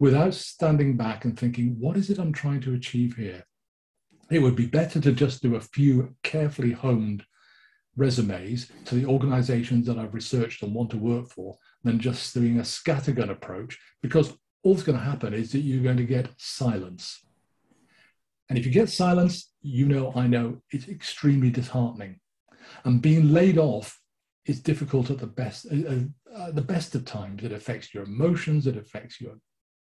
without 0.00 0.34
standing 0.34 0.96
back 0.96 1.24
and 1.24 1.38
thinking, 1.38 1.76
what 1.78 1.96
is 1.96 2.10
it 2.10 2.18
I'm 2.18 2.32
trying 2.32 2.60
to 2.62 2.74
achieve 2.74 3.16
here? 3.16 3.44
it 4.30 4.40
would 4.40 4.56
be 4.56 4.66
better 4.66 5.00
to 5.00 5.12
just 5.12 5.42
do 5.42 5.56
a 5.56 5.60
few 5.60 6.14
carefully 6.22 6.72
honed 6.72 7.24
resumes 7.96 8.70
to 8.84 8.94
the 8.94 9.06
organizations 9.06 9.86
that 9.86 9.98
I've 9.98 10.14
researched 10.14 10.62
and 10.62 10.74
want 10.74 10.90
to 10.90 10.96
work 10.96 11.28
for 11.28 11.56
than 11.84 12.00
just 12.00 12.34
doing 12.34 12.58
a 12.58 12.62
scattergun 12.62 13.30
approach 13.30 13.78
because 14.02 14.36
all 14.62 14.74
that's 14.74 14.86
going 14.86 14.98
to 14.98 15.04
happen 15.04 15.34
is 15.34 15.52
that 15.52 15.60
you're 15.60 15.82
going 15.82 15.98
to 15.98 16.04
get 16.04 16.28
silence. 16.38 17.24
And 18.48 18.58
if 18.58 18.66
you 18.66 18.72
get 18.72 18.88
silence, 18.88 19.52
you 19.62 19.86
know, 19.86 20.12
I 20.16 20.26
know 20.26 20.62
it's 20.70 20.88
extremely 20.88 21.50
disheartening. 21.50 22.20
And 22.84 23.02
being 23.02 23.32
laid 23.32 23.58
off 23.58 24.00
is 24.46 24.60
difficult 24.60 25.10
at 25.10 25.18
the 25.18 25.26
best, 25.26 25.66
uh, 25.72 26.00
uh, 26.34 26.50
the 26.50 26.62
best 26.62 26.94
of 26.94 27.04
times. 27.04 27.42
It 27.42 27.52
affects 27.52 27.94
your 27.94 28.04
emotions, 28.04 28.66
it 28.66 28.76
affects 28.76 29.20
your 29.20 29.38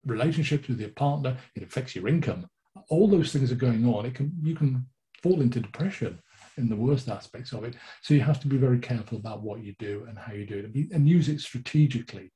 relationships 0.05 0.69
with 0.69 0.81
your 0.81 0.91
partner, 0.91 1.37
it 1.55 1.63
affects 1.63 1.95
your 1.97 2.09
income 2.09 2.47
all 2.89 3.09
those 3.09 3.33
things 3.33 3.53
are 3.53 3.57
going 3.57 3.87
on, 3.87 4.07
it 4.07 4.15
can 4.15 4.33
you 4.43 4.55
can 4.55 4.87
fall 5.23 5.41
into 5.41 5.61
depression 5.61 6.19
in 6.57 6.69
the 6.69 6.77
worst 6.77 7.09
aspects 7.09 7.53
of 7.53 7.65
it. 7.65 7.75
So 8.03 8.15
you 8.15 8.21
have 8.21 8.41
to 8.41 8.49
be 8.49 8.57
very 8.57 8.79
careful 8.79 9.19
about 9.19 9.43
what 9.43 9.63
you 9.63 9.75
do 9.79 10.05
and 10.09 10.19
how 10.19 10.33
you 10.33 10.47
do 10.47 10.59
it, 10.59 10.93
and 10.93 11.09
use 11.09 11.29
it 11.29 11.41
strategically. 11.41 12.31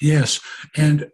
Yes, 0.00 0.40
and 0.76 1.10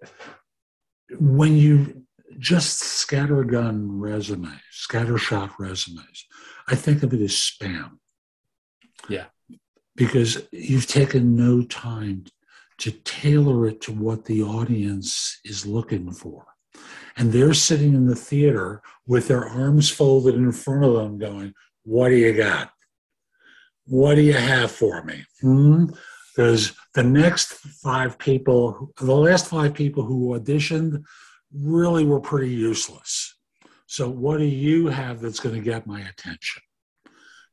when 1.18 1.56
you 1.56 2.04
just 2.38 2.82
scattergun 2.82 3.86
resumes, 3.88 4.60
scattershot 4.72 5.52
resumes, 5.58 6.26
I 6.68 6.74
think 6.74 7.02
of 7.02 7.12
it 7.12 7.20
as 7.20 7.32
spam. 7.32 7.98
Yeah, 9.08 9.26
because 9.96 10.46
you've 10.52 10.86
taken 10.86 11.36
no 11.36 11.62
time 11.62 12.24
to 12.78 12.90
tailor 12.90 13.66
it 13.66 13.80
to 13.82 13.92
what 13.92 14.24
the 14.26 14.42
audience 14.42 15.40
is 15.44 15.66
looking 15.66 16.12
for. 16.12 16.46
And 17.16 17.32
they're 17.32 17.54
sitting 17.54 17.94
in 17.94 18.06
the 18.06 18.14
theater 18.14 18.82
with 19.06 19.26
their 19.26 19.44
arms 19.44 19.90
folded 19.90 20.36
in 20.36 20.52
front 20.52 20.84
of 20.84 20.94
them 20.94 21.18
going 21.18 21.54
what 21.82 22.10
do 22.10 22.16
you 22.16 22.34
got? 22.34 22.70
What 23.86 24.16
do 24.16 24.20
you 24.20 24.34
have 24.34 24.70
for 24.70 25.02
me? 25.02 25.24
Hmm? 25.40 25.86
because 26.38 26.72
the 26.94 27.02
next 27.02 27.54
five 27.82 28.16
people 28.16 28.92
the 29.00 29.14
last 29.14 29.46
five 29.48 29.74
people 29.74 30.04
who 30.04 30.38
auditioned 30.38 31.02
really 31.52 32.04
were 32.04 32.20
pretty 32.20 32.50
useless 32.50 33.34
so 33.90 34.06
what 34.06 34.36
do 34.36 34.44
you 34.44 34.88
have 34.88 35.18
that's 35.20 35.40
going 35.40 35.54
to 35.54 35.62
get 35.62 35.86
my 35.86 36.00
attention 36.02 36.62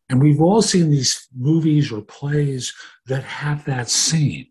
And 0.10 0.22
we've 0.22 0.42
all 0.42 0.62
seen 0.62 0.90
these 0.92 1.30
movies 1.34 1.94
or 1.94 2.02
plays 2.02 2.74
that 3.06 3.24
have 3.24 3.64
that 3.66 3.90
scene. 3.90 4.48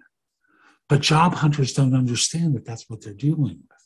But 0.89 1.03
job 1.03 1.35
hunters 1.35 1.75
don't 1.75 1.95
understand 1.95 2.55
that 2.55 2.65
that's 2.65 2.89
what 2.89 3.03
they're 3.03 3.13
dealing 3.13 3.61
with. 3.69 3.85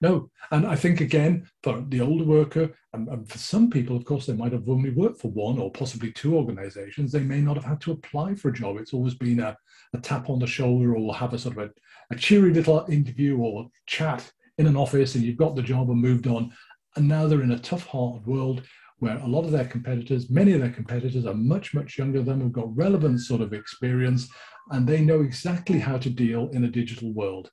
No, 0.00 0.30
and 0.52 0.64
I 0.66 0.76
think 0.76 1.00
again 1.00 1.48
for 1.64 1.84
the 1.88 2.00
older 2.00 2.24
worker, 2.24 2.70
and, 2.92 3.08
and, 3.08 3.28
for 3.28 3.38
some 3.38 3.68
people, 3.68 3.96
of 3.96 4.04
course, 4.04 4.26
they 4.26 4.34
might 4.34 4.52
have 4.52 4.68
only 4.68 4.90
worked 4.90 5.20
for 5.20 5.30
one 5.32 5.58
or 5.58 5.72
possibly 5.72 6.12
two 6.12 6.36
organizations. 6.36 7.10
They 7.10 7.20
may 7.20 7.40
not 7.40 7.56
have 7.56 7.64
had 7.64 7.80
to 7.82 7.92
apply 7.92 8.34
for 8.36 8.48
a 8.48 8.52
job. 8.52 8.76
It's 8.76 8.92
always 8.92 9.14
been 9.14 9.40
a, 9.40 9.56
a 9.92 9.98
tap 9.98 10.30
on 10.30 10.38
the 10.38 10.46
shoulder 10.46 10.94
or 10.96 11.14
have 11.14 11.32
a 11.32 11.38
sort 11.38 11.56
of 11.56 11.64
a, 11.64 11.70
a 12.14 12.16
cheery 12.16 12.52
little 12.52 12.84
interview 12.88 13.38
or 13.38 13.68
chat 13.86 14.30
in 14.58 14.66
an 14.66 14.76
office, 14.76 15.14
and 15.14 15.24
you've 15.24 15.36
got 15.36 15.56
the 15.56 15.62
job 15.62 15.90
and 15.90 16.00
moved 16.00 16.26
on. 16.26 16.52
And 16.96 17.08
now 17.08 17.26
they're 17.26 17.42
in 17.42 17.52
a 17.52 17.58
tough, 17.58 17.86
hard 17.86 18.24
world 18.26 18.62
where 18.98 19.18
a 19.18 19.26
lot 19.26 19.44
of 19.44 19.50
their 19.50 19.66
competitors, 19.66 20.30
many 20.30 20.52
of 20.52 20.60
their 20.60 20.70
competitors, 20.70 21.26
are 21.26 21.34
much, 21.34 21.74
much 21.74 21.98
younger 21.98 22.18
than 22.22 22.38
them, 22.38 22.40
have 22.42 22.52
got 22.52 22.76
relevant 22.76 23.20
sort 23.20 23.40
of 23.40 23.52
experience, 23.52 24.28
and 24.70 24.86
they 24.86 25.00
know 25.00 25.20
exactly 25.20 25.78
how 25.78 25.98
to 25.98 26.08
deal 26.08 26.48
in 26.52 26.64
a 26.64 26.70
digital 26.70 27.12
world. 27.12 27.50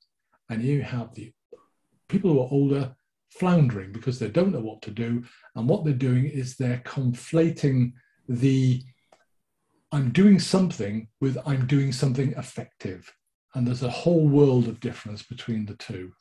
And 0.50 0.62
you 0.64 0.82
have 0.82 1.14
the 1.14 1.32
people 2.08 2.32
who 2.32 2.42
are 2.42 2.50
older 2.52 2.96
floundering 3.32 3.92
because 3.92 4.20
they 4.20 4.28
don't 4.28 4.52
know 4.52 4.60
what 4.60 4.82
to 4.84 4.92
do. 4.92 5.24
And 5.56 5.68
what 5.68 5.84
they're 5.84 5.94
doing 5.94 6.26
is 6.26 6.56
they're 6.56 6.84
conflating 6.86 7.94
the 8.28 8.84
I'm 9.94 10.12
doing 10.12 10.40
something 10.40 11.10
with 11.20 11.38
I'm 11.46 11.68
doing 11.68 11.92
something 11.92 12.34
effective. 12.34 13.12
And 13.56 13.68
there's 13.68 13.84
a 13.84 13.90
whole 13.90 14.28
world 14.28 14.68
of 14.68 14.80
difference 14.80 15.24
between 15.24 15.66
the 15.66 15.76
two. 15.76 16.14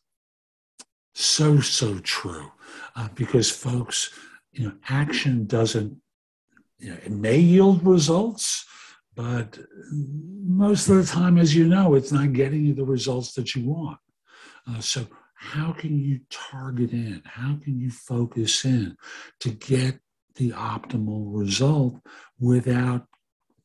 So, 1.15 1.61
so 1.61 1.99
true. 1.99 2.53
Uh, 2.97 3.09
because, 3.15 3.51
folks, 3.51 4.11
you 4.53 4.65
know, 4.67 4.75
action 4.89 5.47
doesn't, 5.47 5.97
you 6.79 6.91
know, 6.91 6.99
it 7.05 7.13
may 7.13 7.39
yield 7.39 7.85
results, 7.87 8.65
but 9.15 9.59
most 9.93 10.89
of 10.89 10.97
the 10.97 11.05
time, 11.05 11.39
as 11.39 11.55
you 11.55 11.67
know, 11.67 11.95
it's 11.95 12.13
not 12.13 12.33
getting 12.33 12.65
you 12.65 12.75
the 12.75 12.85
results 12.85 13.33
that 13.35 13.55
you 13.55 13.69
want. 13.69 13.99
Uh, 14.69 14.81
so, 14.81 15.07
how 15.35 15.73
can 15.73 15.99
you 15.99 16.21
target 16.29 16.93
in? 16.93 17.23
How 17.25 17.57
can 17.63 17.79
you 17.81 17.91
focus 17.91 18.65
in 18.65 18.97
to 19.41 19.51
get 19.51 19.99
the 20.35 20.51
optimal 20.51 21.25
result 21.35 21.97
without 22.39 23.07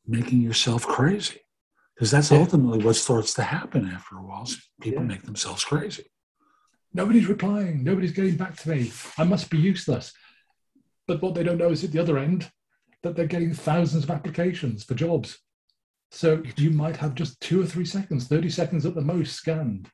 making 0.08 0.42
yourself 0.42 0.88
crazy? 0.88 1.42
Because 1.94 2.12
that's 2.12 2.32
ultimately 2.32 2.84
what 2.84 2.96
starts 2.96 3.34
to 3.36 3.44
happen 3.44 3.90
after 3.90 4.18
a 4.18 4.24
while. 4.24 4.48
People 4.82 5.04
yeah. 5.04 5.08
make 5.08 5.24
themselves 5.24 5.64
crazy. 5.66 6.06
Nobody's 6.96 7.28
replying. 7.28 7.84
Nobody's 7.84 8.12
getting 8.12 8.38
back 8.38 8.56
to 8.58 8.70
me. 8.70 8.92
I 9.18 9.24
must 9.24 9.50
be 9.50 9.58
useless. 9.58 10.14
But 11.08 11.22
what 11.22 11.36
they 11.36 11.44
don't 11.44 11.60
know 11.60 11.72
is 11.72 11.84
at 11.84 11.92
the 11.92 12.00
other 12.00 12.18
end 12.18 12.50
that 13.04 13.16
they're 13.16 13.28
getting 13.28 13.54
thousands 13.54 14.04
of 14.06 14.12
applications 14.12 14.84
for 14.84 14.96
jobs. 14.96 15.38
So 16.10 16.42
you 16.58 16.72
might 16.72 16.98
have 16.98 17.14
just 17.14 17.40
two 17.42 17.62
or 17.62 17.66
three 17.66 17.86
seconds, 17.86 18.28
30 18.28 18.50
seconds 18.50 18.86
at 18.86 18.96
the 18.96 19.02
most 19.02 19.34
scanned. 19.34 19.90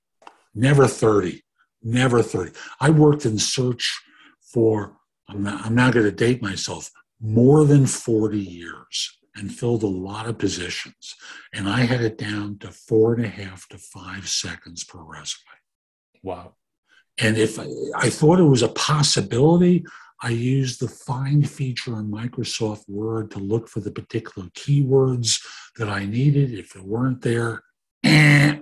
Never 0.55 0.87
30 0.87 1.41
never 1.83 2.21
30. 2.21 2.51
I 2.79 2.89
worked 2.89 3.25
in 3.25 3.37
search 3.37 4.01
for, 4.41 4.97
I'm 5.27 5.43
not, 5.43 5.65
I'm 5.65 5.75
not 5.75 5.93
going 5.93 6.05
to 6.05 6.11
date 6.11 6.41
myself, 6.41 6.91
more 7.19 7.65
than 7.65 7.85
40 7.85 8.39
years 8.39 9.17
and 9.35 9.53
filled 9.53 9.83
a 9.83 9.87
lot 9.87 10.27
of 10.27 10.37
positions. 10.37 11.15
And 11.53 11.69
I 11.69 11.81
had 11.81 12.01
it 12.01 12.17
down 12.17 12.57
to 12.59 12.71
four 12.71 13.13
and 13.13 13.23
a 13.23 13.29
half 13.29 13.67
to 13.69 13.77
five 13.77 14.27
seconds 14.27 14.83
per 14.83 14.99
resume. 14.99 15.45
Wow. 16.21 16.55
And 17.21 17.38
if 17.38 17.60
I, 17.60 17.67
I 17.95 18.10
thought 18.10 18.39
it 18.39 18.43
was 18.43 18.63
a 18.63 18.69
possibility, 18.69 19.86
I 20.23 20.29
used 20.29 20.79
the 20.79 20.88
find 20.88 21.49
feature 21.49 21.93
in 21.93 22.12
Microsoft 22.12 22.89
Word 22.89 23.31
to 23.31 23.39
look 23.39 23.67
for 23.67 23.79
the 23.79 23.91
particular 23.91 24.47
keywords 24.49 25.43
that 25.77 25.88
I 25.88 26.05
needed. 26.05 26.53
If 26.53 26.75
it 26.75 26.84
weren't 26.84 27.21
there, 27.21 27.63
eh, 28.03 28.60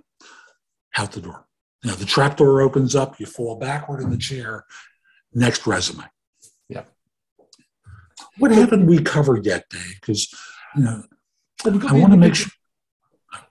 out 0.98 1.12
the 1.14 1.22
door. 1.22 1.46
Now 1.84 1.96
the 1.96 2.06
trap 2.06 2.38
door 2.38 2.62
opens 2.62 2.96
up, 2.96 3.20
you 3.20 3.26
fall 3.26 3.56
backward 3.56 4.02
in 4.02 4.10
the 4.10 4.18
chair. 4.18 4.66
Next 5.34 5.66
resume. 5.66 6.04
Yeah. 6.68 6.84
What 8.38 8.52
haven't 8.52 8.86
we 8.86 9.02
covered 9.02 9.46
yet, 9.46 9.66
Dave? 9.70 10.00
Because 10.02 10.34
you 10.76 10.84
know, 10.84 11.04
I 11.66 11.94
want 11.94 12.12
to 12.12 12.18
make 12.18 12.36
sure. 12.36 12.52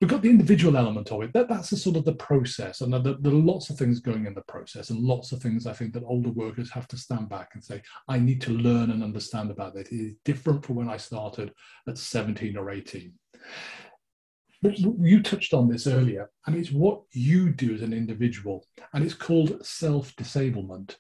We've 0.01 0.11
got 0.11 0.23
the 0.23 0.31
individual 0.31 0.77
element 0.77 1.12
of 1.12 1.23
it. 1.23 1.33
That, 1.33 1.49
that's 1.49 1.71
the 1.71 1.77
sort 1.77 1.97
of 1.97 2.05
the 2.05 2.14
process, 2.14 2.81
and 2.81 2.93
there, 2.93 3.12
are 3.12 3.37
lots 3.37 3.71
of 3.71 3.79
things 3.79 4.01
going 4.01 4.27
in 4.27 4.35
the 4.35 4.43
process, 4.43 4.91
and 4.91 5.01
lots 5.01 5.31
of 5.33 5.41
things 5.41 5.67
I 5.67 5.73
think 5.73 5.93
that 5.95 6.03
older 6.05 6.31
workers 6.31 6.71
have 6.73 6.88
to 6.88 6.97
stand 6.97 7.29
back 7.29 7.51
and 7.55 7.62
say, 7.62 7.83
"I 8.09 8.19
need 8.19 8.41
to 8.43 8.53
learn 8.53 8.91
and 8.91 9.05
understand 9.05 9.51
about 9.51 9.77
it. 9.77 9.93
It 9.93 9.97
is 9.97 10.14
different 10.25 10.64
from 10.64 10.77
when 10.77 10.88
I 10.88 10.97
started 10.97 11.53
at 11.87 11.99
17 11.99 12.57
or 12.57 12.71
18." 12.71 13.12
you 14.62 15.23
touched 15.23 15.55
on 15.55 15.69
this 15.69 15.87
earlier, 15.87 16.31
and 16.47 16.57
it's 16.57 16.73
what 16.73 17.03
you 17.12 17.53
do 17.53 17.75
as 17.75 17.83
an 17.83 17.93
individual, 17.93 18.67
and 18.93 19.05
it's 19.05 19.14
called 19.14 19.64
self 19.64 20.14
disablement. 20.17 20.97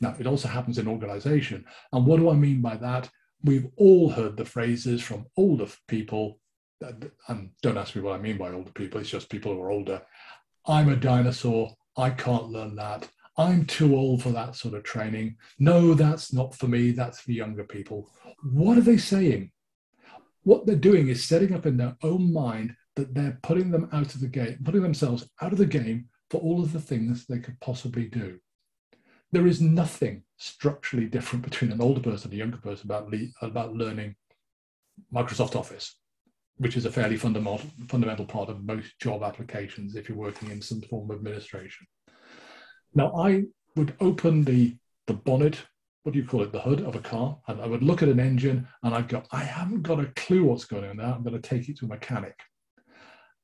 Now, 0.00 0.14
it 0.18 0.26
also 0.26 0.48
happens 0.48 0.78
in 0.78 0.88
organization. 0.88 1.64
And 1.92 2.06
what 2.06 2.18
do 2.18 2.30
I 2.30 2.34
mean 2.34 2.60
by 2.60 2.76
that? 2.76 3.08
We've 3.42 3.68
all 3.76 4.10
heard 4.10 4.36
the 4.36 4.44
phrases 4.44 5.02
from 5.02 5.26
older 5.36 5.66
people, 5.88 6.40
Uh, 6.82 6.92
and 7.28 7.50
don't 7.62 7.78
ask 7.78 7.94
me 7.94 8.02
what 8.02 8.18
I 8.18 8.22
mean 8.22 8.38
by 8.38 8.52
older 8.52 8.70
people, 8.72 9.00
it's 9.00 9.10
just 9.10 9.28
people 9.28 9.54
who 9.54 9.62
are 9.62 9.70
older. 9.70 10.02
I'm 10.66 10.88
a 10.88 10.96
dinosaur. 10.96 11.74
I 11.96 12.10
can't 12.10 12.48
learn 12.48 12.74
that. 12.76 13.08
I'm 13.36 13.66
too 13.66 13.96
old 13.96 14.22
for 14.22 14.30
that 14.30 14.54
sort 14.54 14.74
of 14.74 14.84
training. 14.84 15.36
No, 15.58 15.94
that's 15.94 16.32
not 16.32 16.54
for 16.54 16.68
me. 16.68 16.92
That's 16.92 17.20
for 17.20 17.32
younger 17.32 17.64
people. 17.64 18.10
What 18.42 18.78
are 18.78 18.82
they 18.82 18.96
saying? 18.96 19.50
What 20.44 20.66
they're 20.66 20.76
doing 20.76 21.08
is 21.08 21.24
setting 21.24 21.54
up 21.54 21.66
in 21.66 21.76
their 21.76 21.96
own 22.02 22.32
mind 22.32 22.76
that 22.96 23.14
they're 23.14 23.38
putting 23.42 23.70
them 23.70 23.88
out 23.92 24.14
of 24.14 24.20
the 24.20 24.28
game, 24.28 24.58
putting 24.64 24.82
themselves 24.82 25.28
out 25.40 25.52
of 25.52 25.58
the 25.58 25.66
game 25.66 26.08
for 26.30 26.38
all 26.40 26.62
of 26.62 26.72
the 26.72 26.80
things 26.80 27.26
they 27.26 27.38
could 27.38 27.58
possibly 27.60 28.06
do. 28.06 28.38
There 29.32 29.46
is 29.46 29.60
nothing 29.60 30.22
structurally 30.36 31.06
different 31.06 31.44
between 31.44 31.72
an 31.72 31.80
older 31.80 32.00
person 32.00 32.30
and 32.30 32.34
a 32.34 32.36
younger 32.36 32.58
person 32.58 32.86
about, 32.86 33.10
le- 33.10 33.32
about 33.42 33.74
learning 33.74 34.14
Microsoft 35.12 35.56
Office, 35.56 35.96
which 36.58 36.76
is 36.76 36.86
a 36.86 36.90
fairly 36.90 37.16
fundamental, 37.16 37.66
fundamental 37.88 38.24
part 38.24 38.48
of 38.48 38.64
most 38.64 38.98
job 39.00 39.22
applications 39.22 39.96
if 39.96 40.08
you're 40.08 40.18
working 40.18 40.50
in 40.50 40.62
some 40.62 40.80
form 40.82 41.10
of 41.10 41.16
administration. 41.16 41.86
Now, 42.94 43.12
I 43.16 43.44
would 43.76 43.94
open 44.00 44.44
the, 44.44 44.76
the 45.06 45.14
bonnet, 45.14 45.58
what 46.04 46.12
do 46.12 46.18
you 46.18 46.26
call 46.26 46.42
it, 46.42 46.52
the 46.52 46.60
hood 46.60 46.82
of 46.82 46.94
a 46.94 47.00
car, 47.00 47.38
and 47.48 47.60
I 47.60 47.66
would 47.66 47.82
look 47.82 48.02
at 48.02 48.08
an 48.08 48.20
engine 48.20 48.68
and 48.82 48.94
I'd 48.94 49.08
go, 49.08 49.22
I 49.32 49.40
haven't 49.40 49.82
got 49.82 50.00
a 50.00 50.12
clue 50.14 50.44
what's 50.44 50.64
going 50.64 50.88
on 50.88 50.98
there. 50.98 51.06
I'm 51.06 51.24
going 51.24 51.40
to 51.40 51.48
take 51.48 51.68
it 51.68 51.78
to 51.78 51.86
a 51.86 51.88
mechanic. 51.88 52.38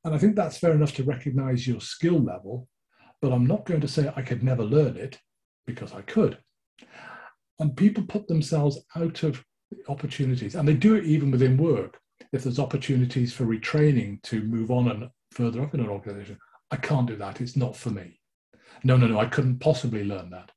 And 0.04 0.14
I 0.14 0.18
think 0.18 0.36
that's 0.36 0.58
fair 0.58 0.72
enough 0.72 0.94
to 0.94 1.02
recognize 1.02 1.66
your 1.66 1.80
skill 1.80 2.20
level, 2.20 2.68
but 3.20 3.32
I'm 3.32 3.46
not 3.46 3.66
going 3.66 3.80
to 3.80 3.88
say 3.88 4.12
I 4.14 4.22
could 4.22 4.42
never 4.42 4.62
learn 4.62 4.96
it 4.96 5.18
because 5.66 5.92
I 5.92 6.02
could. 6.02 6.38
And 7.58 7.76
people 7.76 8.04
put 8.04 8.26
themselves 8.28 8.78
out 8.96 9.22
of 9.22 9.44
opportunities, 9.88 10.54
and 10.54 10.66
they 10.66 10.74
do 10.74 10.94
it 10.94 11.04
even 11.04 11.30
within 11.30 11.58
work. 11.58 11.98
If 12.32 12.44
there's 12.44 12.58
opportunities 12.58 13.32
for 13.32 13.44
retraining 13.44 14.22
to 14.22 14.42
move 14.42 14.70
on 14.70 14.90
and 14.90 15.10
further 15.32 15.62
up 15.62 15.74
in 15.74 15.80
an 15.80 15.88
organization, 15.88 16.38
I 16.70 16.76
can't 16.76 17.06
do 17.06 17.16
that. 17.16 17.40
It's 17.40 17.56
not 17.56 17.76
for 17.76 17.90
me. 17.90 18.20
No, 18.84 18.96
no, 18.96 19.06
no, 19.06 19.18
I 19.18 19.26
couldn't 19.26 19.58
possibly 19.58 20.04
learn 20.04 20.30
that. 20.30 20.50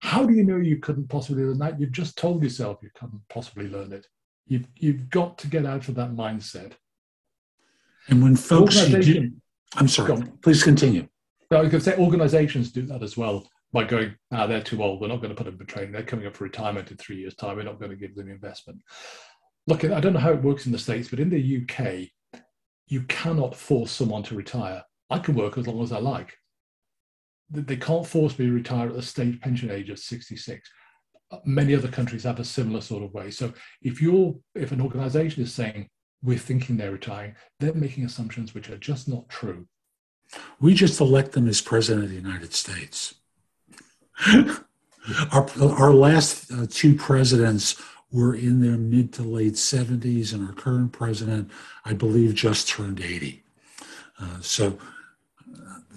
How 0.00 0.24
do 0.24 0.32
you 0.32 0.44
know 0.44 0.56
you 0.56 0.78
couldn't 0.78 1.08
possibly 1.08 1.44
learn 1.44 1.58
that? 1.58 1.78
You've 1.78 1.92
just 1.92 2.16
told 2.16 2.42
yourself 2.42 2.78
you 2.82 2.90
couldn't 2.94 3.20
possibly 3.28 3.68
learn 3.68 3.92
it. 3.92 4.06
You've, 4.46 4.66
you've 4.76 5.10
got 5.10 5.36
to 5.38 5.46
get 5.46 5.66
out 5.66 5.88
of 5.88 5.94
that 5.96 6.12
mindset 6.12 6.72
and 8.08 8.22
when 8.22 8.36
folks, 8.36 8.84
do, 8.86 9.30
I'm 9.76 9.88
sorry, 9.88 10.22
please 10.42 10.62
continue. 10.62 11.06
I 11.50 11.60
was 11.60 11.70
going 11.70 11.82
to 11.82 11.90
say 11.90 11.96
organizations 11.96 12.72
do 12.72 12.82
that 12.86 13.02
as 13.02 13.16
well 13.16 13.48
by 13.72 13.84
going, 13.84 14.14
ah, 14.32 14.46
they're 14.46 14.62
too 14.62 14.82
old. 14.82 15.00
We're 15.00 15.08
not 15.08 15.20
going 15.20 15.30
to 15.30 15.34
put 15.34 15.44
them 15.44 15.58
for 15.58 15.64
training. 15.64 15.92
They're 15.92 16.02
coming 16.02 16.26
up 16.26 16.36
for 16.36 16.44
retirement 16.44 16.90
in 16.90 16.96
three 16.96 17.16
years' 17.16 17.34
time. 17.34 17.56
We're 17.56 17.64
not 17.64 17.78
going 17.78 17.90
to 17.90 17.96
give 17.96 18.14
them 18.14 18.28
investment. 18.28 18.80
Look, 19.70 19.84
I 19.84 20.00
don't 20.00 20.14
know 20.14 20.18
how 20.18 20.32
it 20.32 20.42
works 20.42 20.66
in 20.66 20.72
the 20.72 20.80
States, 20.80 21.08
but 21.08 21.20
in 21.20 21.30
the 21.30 21.62
UK, 21.62 22.40
you 22.88 23.02
cannot 23.02 23.54
force 23.54 23.92
someone 23.92 24.24
to 24.24 24.34
retire. 24.34 24.82
I 25.10 25.20
can 25.20 25.36
work 25.36 25.56
as 25.58 25.68
long 25.68 25.80
as 25.80 25.92
I 25.92 26.00
like. 26.00 26.36
They 27.50 27.76
can't 27.76 28.04
force 28.04 28.36
me 28.36 28.46
to 28.46 28.52
retire 28.52 28.88
at 28.88 28.94
the 28.94 29.02
state 29.02 29.40
pension 29.40 29.70
age 29.70 29.88
of 29.88 30.00
66. 30.00 30.68
Many 31.44 31.76
other 31.76 31.86
countries 31.86 32.24
have 32.24 32.40
a 32.40 32.44
similar 32.44 32.80
sort 32.80 33.04
of 33.04 33.14
way. 33.14 33.30
So 33.30 33.52
if 33.80 34.02
you're, 34.02 34.34
if 34.56 34.72
an 34.72 34.80
organization 34.80 35.44
is 35.44 35.54
saying, 35.54 35.88
we're 36.20 36.36
thinking 36.36 36.76
they're 36.76 36.90
retiring, 36.90 37.36
they're 37.60 37.72
making 37.72 38.04
assumptions 38.04 38.52
which 38.52 38.70
are 38.70 38.76
just 38.76 39.06
not 39.06 39.28
true. 39.28 39.68
We 40.60 40.74
just 40.74 41.00
elect 41.00 41.30
them 41.30 41.46
as 41.46 41.60
president 41.60 42.06
of 42.06 42.10
the 42.10 42.16
United 42.16 42.54
States. 42.54 43.14
our, 45.30 45.48
our 45.60 45.94
last 45.94 46.52
uh, 46.52 46.66
two 46.68 46.96
presidents 46.96 47.80
were 48.12 48.34
in 48.34 48.60
their 48.60 48.76
mid 48.76 49.12
to 49.14 49.22
late 49.22 49.54
70s, 49.54 50.32
and 50.32 50.46
our 50.46 50.54
current 50.54 50.92
president, 50.92 51.50
I 51.84 51.92
believe, 51.92 52.34
just 52.34 52.68
turned 52.68 53.00
80. 53.00 53.42
Uh, 54.18 54.40
so 54.40 54.78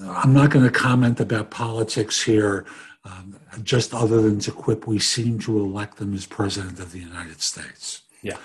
uh, 0.02 0.10
I'm 0.10 0.34
not 0.34 0.50
going 0.50 0.66
to 0.66 0.72
comment 0.72 1.20
about 1.20 1.52
politics 1.52 2.22
here, 2.24 2.66
um, 3.04 3.36
just 3.64 3.94
other 3.94 4.22
than 4.22 4.40
to 4.40 4.52
quip 4.52 4.88
we 4.88 5.00
seem 5.00 5.40
to 5.40 5.60
elect 5.60 5.98
them 5.98 6.14
as 6.14 6.26
president 6.26 6.80
of 6.80 6.92
the 6.92 7.00
United 7.00 7.42
States. 7.42 8.04
Yeah. 8.22 8.38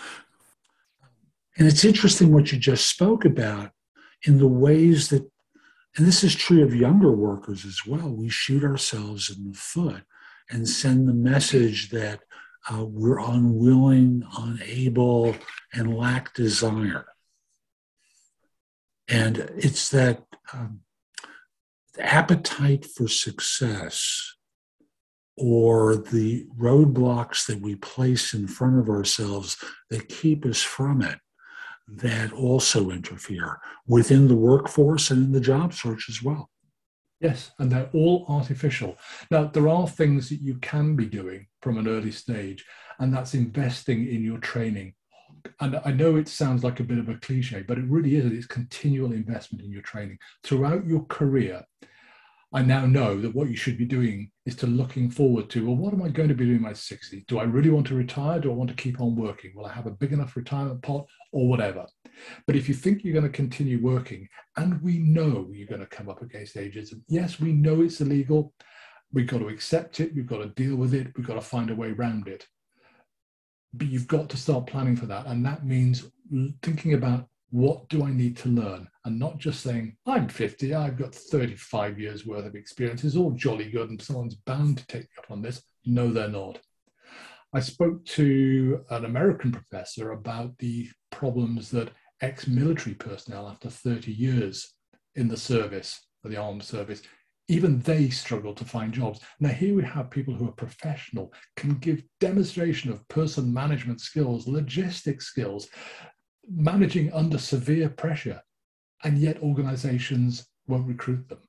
And 1.56 1.66
it's 1.66 1.84
interesting 1.84 2.32
what 2.32 2.52
you 2.52 2.58
just 2.58 2.88
spoke 2.88 3.24
about 3.24 3.72
in 4.24 4.38
the 4.38 4.48
ways 4.48 5.08
that, 5.08 5.28
and 5.96 6.06
this 6.06 6.24
is 6.24 6.34
true 6.34 6.62
of 6.62 6.74
younger 6.74 7.12
workers 7.12 7.64
as 7.64 7.80
well, 7.86 8.08
we 8.08 8.28
shoot 8.28 8.64
ourselves 8.64 9.30
in 9.30 9.50
the 9.50 9.56
foot 9.56 10.02
and 10.50 10.68
send 10.68 11.08
the 11.08 11.14
message 11.14 11.90
that 11.90 12.20
uh, 12.70 12.84
we're 12.84 13.18
unwilling, 13.18 14.24
unable, 14.36 15.34
and 15.72 15.96
lack 15.96 16.34
desire. 16.34 17.06
And 19.08 19.38
it's 19.56 19.88
that 19.90 20.22
um, 20.52 20.80
appetite 21.98 22.84
for 22.84 23.08
success 23.08 24.34
or 25.36 25.96
the 25.96 26.46
roadblocks 26.58 27.46
that 27.46 27.60
we 27.60 27.76
place 27.76 28.34
in 28.34 28.48
front 28.48 28.78
of 28.78 28.88
ourselves 28.88 29.56
that 29.88 30.08
keep 30.08 30.44
us 30.44 30.62
from 30.62 31.00
it 31.00 31.18
that 31.86 32.32
also 32.32 32.90
interfere 32.90 33.60
within 33.86 34.28
the 34.28 34.36
workforce 34.36 35.10
and 35.10 35.26
in 35.26 35.32
the 35.32 35.40
job 35.40 35.72
search 35.72 36.08
as 36.08 36.22
well. 36.22 36.50
Yes, 37.20 37.50
and 37.58 37.70
they're 37.70 37.90
all 37.92 38.24
artificial. 38.28 38.96
Now, 39.30 39.44
there 39.44 39.68
are 39.68 39.88
things 39.88 40.28
that 40.28 40.40
you 40.40 40.56
can 40.56 40.94
be 40.94 41.06
doing 41.06 41.46
from 41.62 41.76
an 41.76 41.88
early 41.88 42.12
stage, 42.12 42.64
and 43.00 43.12
that's 43.12 43.34
investing 43.34 44.06
in 44.06 44.22
your 44.22 44.38
training. 44.38 44.94
And 45.60 45.80
I 45.84 45.90
know 45.90 46.16
it 46.16 46.28
sounds 46.28 46.62
like 46.62 46.78
a 46.78 46.84
bit 46.84 46.98
of 46.98 47.08
a 47.08 47.16
cliche, 47.16 47.62
but 47.66 47.78
it 47.78 47.84
really 47.88 48.16
is. 48.16 48.30
It's 48.30 48.46
continual 48.46 49.12
investment 49.12 49.64
in 49.64 49.70
your 49.72 49.82
training 49.82 50.18
throughout 50.44 50.86
your 50.86 51.04
career. 51.06 51.64
I 52.50 52.62
now 52.62 52.86
know 52.86 53.20
that 53.20 53.34
what 53.34 53.50
you 53.50 53.56
should 53.56 53.76
be 53.76 53.84
doing 53.84 54.30
is 54.46 54.56
to 54.56 54.66
looking 54.66 55.10
forward 55.10 55.50
to, 55.50 55.66
well, 55.66 55.76
what 55.76 55.92
am 55.92 56.02
I 56.02 56.08
going 56.08 56.30
to 56.30 56.34
be 56.34 56.46
doing 56.46 56.56
in 56.56 56.62
my 56.62 56.72
60s? 56.72 57.26
Do 57.26 57.38
I 57.38 57.42
really 57.42 57.68
want 57.68 57.86
to 57.88 57.94
retire? 57.94 58.40
Do 58.40 58.50
I 58.50 58.54
want 58.54 58.70
to 58.70 58.76
keep 58.76 59.02
on 59.02 59.16
working? 59.16 59.52
Will 59.54 59.66
I 59.66 59.72
have 59.72 59.86
a 59.86 59.90
big 59.90 60.14
enough 60.14 60.34
retirement 60.34 60.80
pot 60.80 61.06
or 61.30 61.46
whatever? 61.46 61.84
But 62.46 62.56
if 62.56 62.66
you 62.66 62.74
think 62.74 63.04
you're 63.04 63.12
going 63.12 63.30
to 63.30 63.36
continue 63.36 63.82
working, 63.82 64.26
and 64.56 64.80
we 64.80 64.98
know 64.98 65.50
you're 65.52 65.68
going 65.68 65.82
to 65.82 65.86
come 65.86 66.08
up 66.08 66.22
against 66.22 66.56
ageism, 66.56 67.02
yes, 67.06 67.38
we 67.38 67.52
know 67.52 67.82
it's 67.82 68.00
illegal. 68.00 68.54
We've 69.12 69.26
got 69.26 69.40
to 69.40 69.48
accept 69.48 70.00
it. 70.00 70.14
We've 70.14 70.26
got 70.26 70.38
to 70.38 70.48
deal 70.48 70.76
with 70.76 70.94
it. 70.94 71.08
We've 71.16 71.26
got 71.26 71.34
to 71.34 71.42
find 71.42 71.68
a 71.70 71.76
way 71.76 71.90
around 71.90 72.28
it. 72.28 72.46
But 73.74 73.88
you've 73.88 74.08
got 74.08 74.30
to 74.30 74.38
start 74.38 74.66
planning 74.66 74.96
for 74.96 75.06
that. 75.06 75.26
And 75.26 75.44
that 75.44 75.66
means 75.66 76.06
thinking 76.62 76.94
about 76.94 77.28
what 77.50 77.88
do 77.88 78.04
I 78.04 78.10
need 78.10 78.36
to 78.38 78.48
learn? 78.48 78.88
And 79.04 79.18
not 79.18 79.38
just 79.38 79.60
saying, 79.60 79.96
I'm 80.06 80.28
50, 80.28 80.74
I've 80.74 80.98
got 80.98 81.14
35 81.14 81.98
years 81.98 82.26
worth 82.26 82.46
of 82.46 82.54
experience, 82.54 83.04
it's 83.04 83.16
all 83.16 83.30
jolly 83.30 83.70
good, 83.70 83.90
and 83.90 84.00
someone's 84.00 84.34
bound 84.34 84.78
to 84.78 84.86
take 84.86 85.02
me 85.02 85.08
up 85.18 85.30
on 85.30 85.42
this. 85.42 85.62
No, 85.84 86.12
they're 86.12 86.28
not. 86.28 86.58
I 87.54 87.60
spoke 87.60 88.04
to 88.04 88.84
an 88.90 89.06
American 89.06 89.52
professor 89.52 90.12
about 90.12 90.58
the 90.58 90.90
problems 91.10 91.70
that 91.70 91.90
ex 92.20 92.46
military 92.46 92.94
personnel, 92.94 93.48
after 93.48 93.70
30 93.70 94.12
years 94.12 94.74
in 95.14 95.28
the 95.28 95.36
service, 95.36 96.06
the 96.24 96.36
armed 96.36 96.62
service, 96.62 97.02
even 97.48 97.80
they 97.80 98.10
struggle 98.10 98.52
to 98.52 98.64
find 98.64 98.92
jobs. 98.92 99.20
Now, 99.40 99.48
here 99.48 99.74
we 99.74 99.82
have 99.84 100.10
people 100.10 100.34
who 100.34 100.48
are 100.48 100.52
professional, 100.52 101.32
can 101.56 101.74
give 101.78 102.02
demonstration 102.20 102.90
of 102.92 103.06
person 103.08 103.52
management 103.52 104.02
skills, 104.02 104.46
logistic 104.46 105.22
skills, 105.22 105.68
managing 106.50 107.12
under 107.12 107.38
severe 107.38 107.88
pressure, 107.88 108.40
and 109.04 109.18
yet 109.18 109.42
organizations 109.42 110.48
won't 110.66 110.88
recruit 110.88 111.28
them 111.28 111.40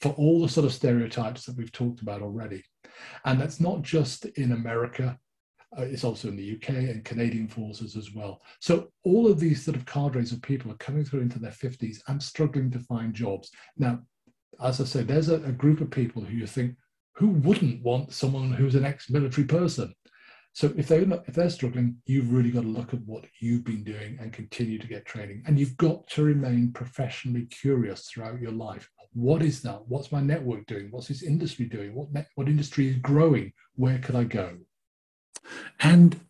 for 0.00 0.10
all 0.12 0.42
the 0.42 0.48
sort 0.48 0.66
of 0.66 0.72
stereotypes 0.72 1.46
that 1.46 1.56
we've 1.56 1.72
talked 1.72 2.02
about 2.02 2.22
already. 2.22 2.64
And 3.24 3.40
that's 3.40 3.60
not 3.60 3.82
just 3.82 4.24
in 4.24 4.52
America, 4.52 5.16
uh, 5.78 5.82
it's 5.82 6.04
also 6.04 6.28
in 6.28 6.36
the 6.36 6.56
UK 6.56 6.70
and 6.70 7.04
Canadian 7.04 7.46
forces 7.46 7.96
as 7.96 8.12
well. 8.12 8.42
So 8.60 8.88
all 9.04 9.30
of 9.30 9.38
these 9.38 9.64
sort 9.64 9.76
of 9.76 9.86
cadres 9.86 10.32
of 10.32 10.42
people 10.42 10.72
are 10.72 10.76
coming 10.76 11.04
through 11.04 11.20
into 11.20 11.38
their 11.38 11.52
50s 11.52 11.98
and 12.08 12.20
struggling 12.20 12.70
to 12.72 12.80
find 12.80 13.14
jobs. 13.14 13.50
Now, 13.78 14.00
as 14.60 14.80
I 14.80 14.84
said, 14.84 15.06
there's 15.06 15.28
a, 15.28 15.36
a 15.44 15.52
group 15.52 15.80
of 15.80 15.90
people 15.90 16.22
who 16.22 16.36
you 16.36 16.46
think, 16.46 16.76
who 17.14 17.28
wouldn't 17.28 17.82
want 17.82 18.12
someone 18.12 18.52
who's 18.52 18.74
an 18.74 18.84
ex-military 18.84 19.46
person? 19.46 19.94
So 20.54 20.72
if 20.76 20.88
they're 20.88 21.06
not, 21.06 21.24
if 21.26 21.34
they're 21.34 21.48
struggling, 21.50 21.96
you've 22.04 22.32
really 22.32 22.50
got 22.50 22.62
to 22.62 22.68
look 22.68 22.92
at 22.92 23.00
what 23.06 23.24
you've 23.40 23.64
been 23.64 23.82
doing 23.82 24.18
and 24.20 24.32
continue 24.32 24.78
to 24.78 24.86
get 24.86 25.06
training. 25.06 25.42
And 25.46 25.58
you've 25.58 25.76
got 25.78 26.06
to 26.08 26.22
remain 26.22 26.72
professionally 26.72 27.46
curious 27.46 28.08
throughout 28.08 28.40
your 28.40 28.52
life. 28.52 28.88
What 29.14 29.42
is 29.42 29.62
that? 29.62 29.88
What's 29.88 30.12
my 30.12 30.20
network 30.20 30.66
doing? 30.66 30.88
What's 30.90 31.08
this 31.08 31.22
industry 31.22 31.66
doing? 31.66 31.94
What 31.94 32.12
net, 32.12 32.28
what 32.34 32.48
industry 32.48 32.88
is 32.88 32.96
growing? 32.96 33.52
Where 33.76 33.98
could 33.98 34.14
I 34.14 34.24
go? 34.24 34.58
And 35.80 36.20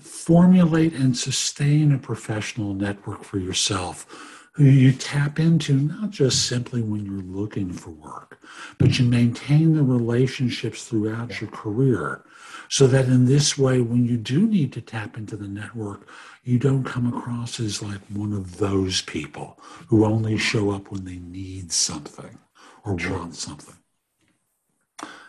formulate 0.00 0.92
and 0.94 1.16
sustain 1.16 1.92
a 1.92 1.98
professional 1.98 2.74
network 2.74 3.24
for 3.24 3.38
yourself 3.38 4.06
who 4.52 4.64
you 4.64 4.90
tap 4.90 5.38
into 5.38 5.72
not 5.72 6.10
just 6.10 6.46
simply 6.46 6.82
when 6.82 7.06
you're 7.06 7.22
looking 7.22 7.72
for 7.72 7.90
work, 7.90 8.40
but 8.76 8.98
you 8.98 9.04
maintain 9.04 9.72
the 9.72 9.82
relationships 9.84 10.84
throughout 10.84 11.40
your 11.40 11.48
career 11.50 12.24
so 12.68 12.86
that 12.86 13.06
in 13.06 13.24
this 13.24 13.56
way, 13.56 13.80
when 13.80 14.04
you 14.06 14.16
do 14.16 14.46
need 14.46 14.72
to 14.74 14.80
tap 14.80 15.16
into 15.16 15.36
the 15.36 15.48
network, 15.48 16.08
you 16.44 16.58
don't 16.58 16.84
come 16.84 17.12
across 17.12 17.58
as 17.60 17.82
like 17.82 18.00
one 18.12 18.32
of 18.32 18.58
those 18.58 19.02
people 19.02 19.58
who 19.88 20.04
only 20.04 20.36
show 20.36 20.70
up 20.70 20.90
when 20.90 21.04
they 21.04 21.16
need 21.16 21.72
something 21.72 22.38
or 22.84 22.96
True. 22.96 23.18
want 23.18 23.34
something. 23.34 23.76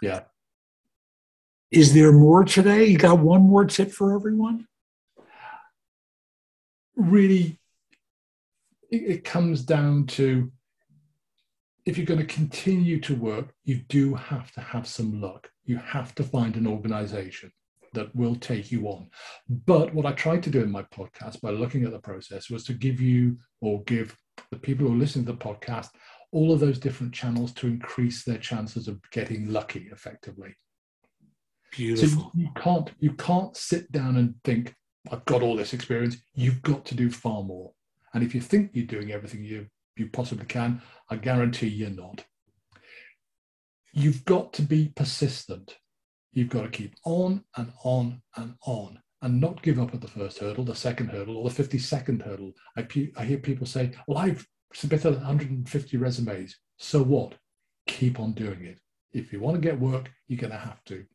Yeah. 0.01 0.21
Is 1.71 1.93
there 1.93 2.11
more 2.11 2.43
today? 2.43 2.85
You 2.85 2.97
got 2.97 3.19
one 3.19 3.41
more 3.41 3.65
tip 3.65 3.91
for 3.91 4.15
everyone? 4.15 4.67
Really, 6.95 7.59
it 8.89 9.23
comes 9.23 9.61
down 9.63 10.07
to 10.07 10.51
if 11.85 11.97
you're 11.97 12.05
going 12.05 12.19
to 12.19 12.25
continue 12.25 12.99
to 13.01 13.15
work, 13.15 13.53
you 13.63 13.75
do 13.87 14.13
have 14.15 14.51
to 14.53 14.61
have 14.61 14.87
some 14.87 15.21
luck. 15.21 15.49
You 15.69 15.77
have 15.77 16.15
to 16.15 16.23
find 16.23 16.55
an 16.55 16.65
organization 16.65 17.51
that 17.93 18.15
will 18.15 18.35
take 18.35 18.71
you 18.71 18.87
on. 18.87 19.07
But 19.65 19.93
what 19.93 20.07
I 20.07 20.13
tried 20.13 20.41
to 20.43 20.49
do 20.49 20.63
in 20.63 20.71
my 20.71 20.83
podcast 20.83 21.41
by 21.41 21.51
looking 21.51 21.83
at 21.85 21.91
the 21.91 21.99
process 21.99 22.49
was 22.49 22.63
to 22.65 22.73
give 22.73 22.99
you 22.99 23.37
or 23.61 23.83
give 23.83 24.17
the 24.51 24.57
people 24.57 24.87
who 24.87 24.93
are 24.93 24.97
listening 24.97 25.25
to 25.25 25.33
the 25.33 25.37
podcast 25.37 25.89
all 26.31 26.51
of 26.51 26.59
those 26.59 26.79
different 26.79 27.13
channels 27.13 27.53
to 27.53 27.67
increase 27.67 28.23
their 28.23 28.37
chances 28.37 28.87
of 28.87 28.99
getting 29.11 29.51
lucky 29.51 29.89
effectively. 29.91 30.55
Beautiful. 31.71 32.23
So 32.23 32.31
you 32.35 32.49
can't 32.55 32.89
you 32.99 33.13
can't 33.13 33.55
sit 33.55 33.91
down 33.91 34.17
and 34.17 34.33
think 34.43 34.73
I've 35.11 35.25
got 35.25 35.43
all 35.43 35.55
this 35.55 35.73
experience. 35.73 36.17
You've 36.33 36.63
got 36.63 36.83
to 36.85 36.95
do 36.95 37.11
far 37.11 37.43
more. 37.43 37.71
And 38.13 38.23
if 38.23 38.33
you 38.33 38.41
think 38.41 38.71
you're 38.73 38.87
doing 38.87 39.11
everything 39.11 39.43
you 39.43 39.67
you 39.95 40.09
possibly 40.09 40.45
can, 40.45 40.81
I 41.09 41.17
guarantee 41.17 41.67
you're 41.67 41.89
not. 41.91 42.23
You've 43.93 44.25
got 44.25 44.53
to 44.53 44.61
be 44.61 44.91
persistent. 44.95 45.77
You've 46.31 46.49
got 46.49 46.63
to 46.63 46.69
keep 46.69 46.95
on 47.05 47.43
and 47.57 47.71
on 47.83 48.21
and 48.35 48.55
on 48.65 48.99
and 49.21 49.41
not 49.41 49.61
give 49.61 49.79
up 49.79 49.93
at 49.93 50.01
the 50.01 50.07
first 50.07 50.39
hurdle, 50.39 50.63
the 50.63 50.75
second 50.75 51.09
hurdle, 51.09 51.37
or 51.37 51.49
the 51.49 51.63
52nd 51.63 52.23
hurdle. 52.23 52.53
I, 52.77 52.87
I 53.17 53.25
hear 53.25 53.37
people 53.37 53.65
say, 53.65 53.91
Well, 54.07 54.17
I've 54.17 54.47
submitted 54.73 55.15
150 55.15 55.97
resumes. 55.97 56.57
So 56.77 57.01
what? 57.01 57.33
Keep 57.87 58.19
on 58.19 58.33
doing 58.33 58.65
it. 58.65 58.79
If 59.11 59.33
you 59.33 59.39
want 59.39 59.55
to 59.55 59.61
get 59.61 59.79
work, 59.79 60.09
you're 60.27 60.39
going 60.39 60.51
to 60.51 60.57
have 60.57 60.83
to. 60.85 61.05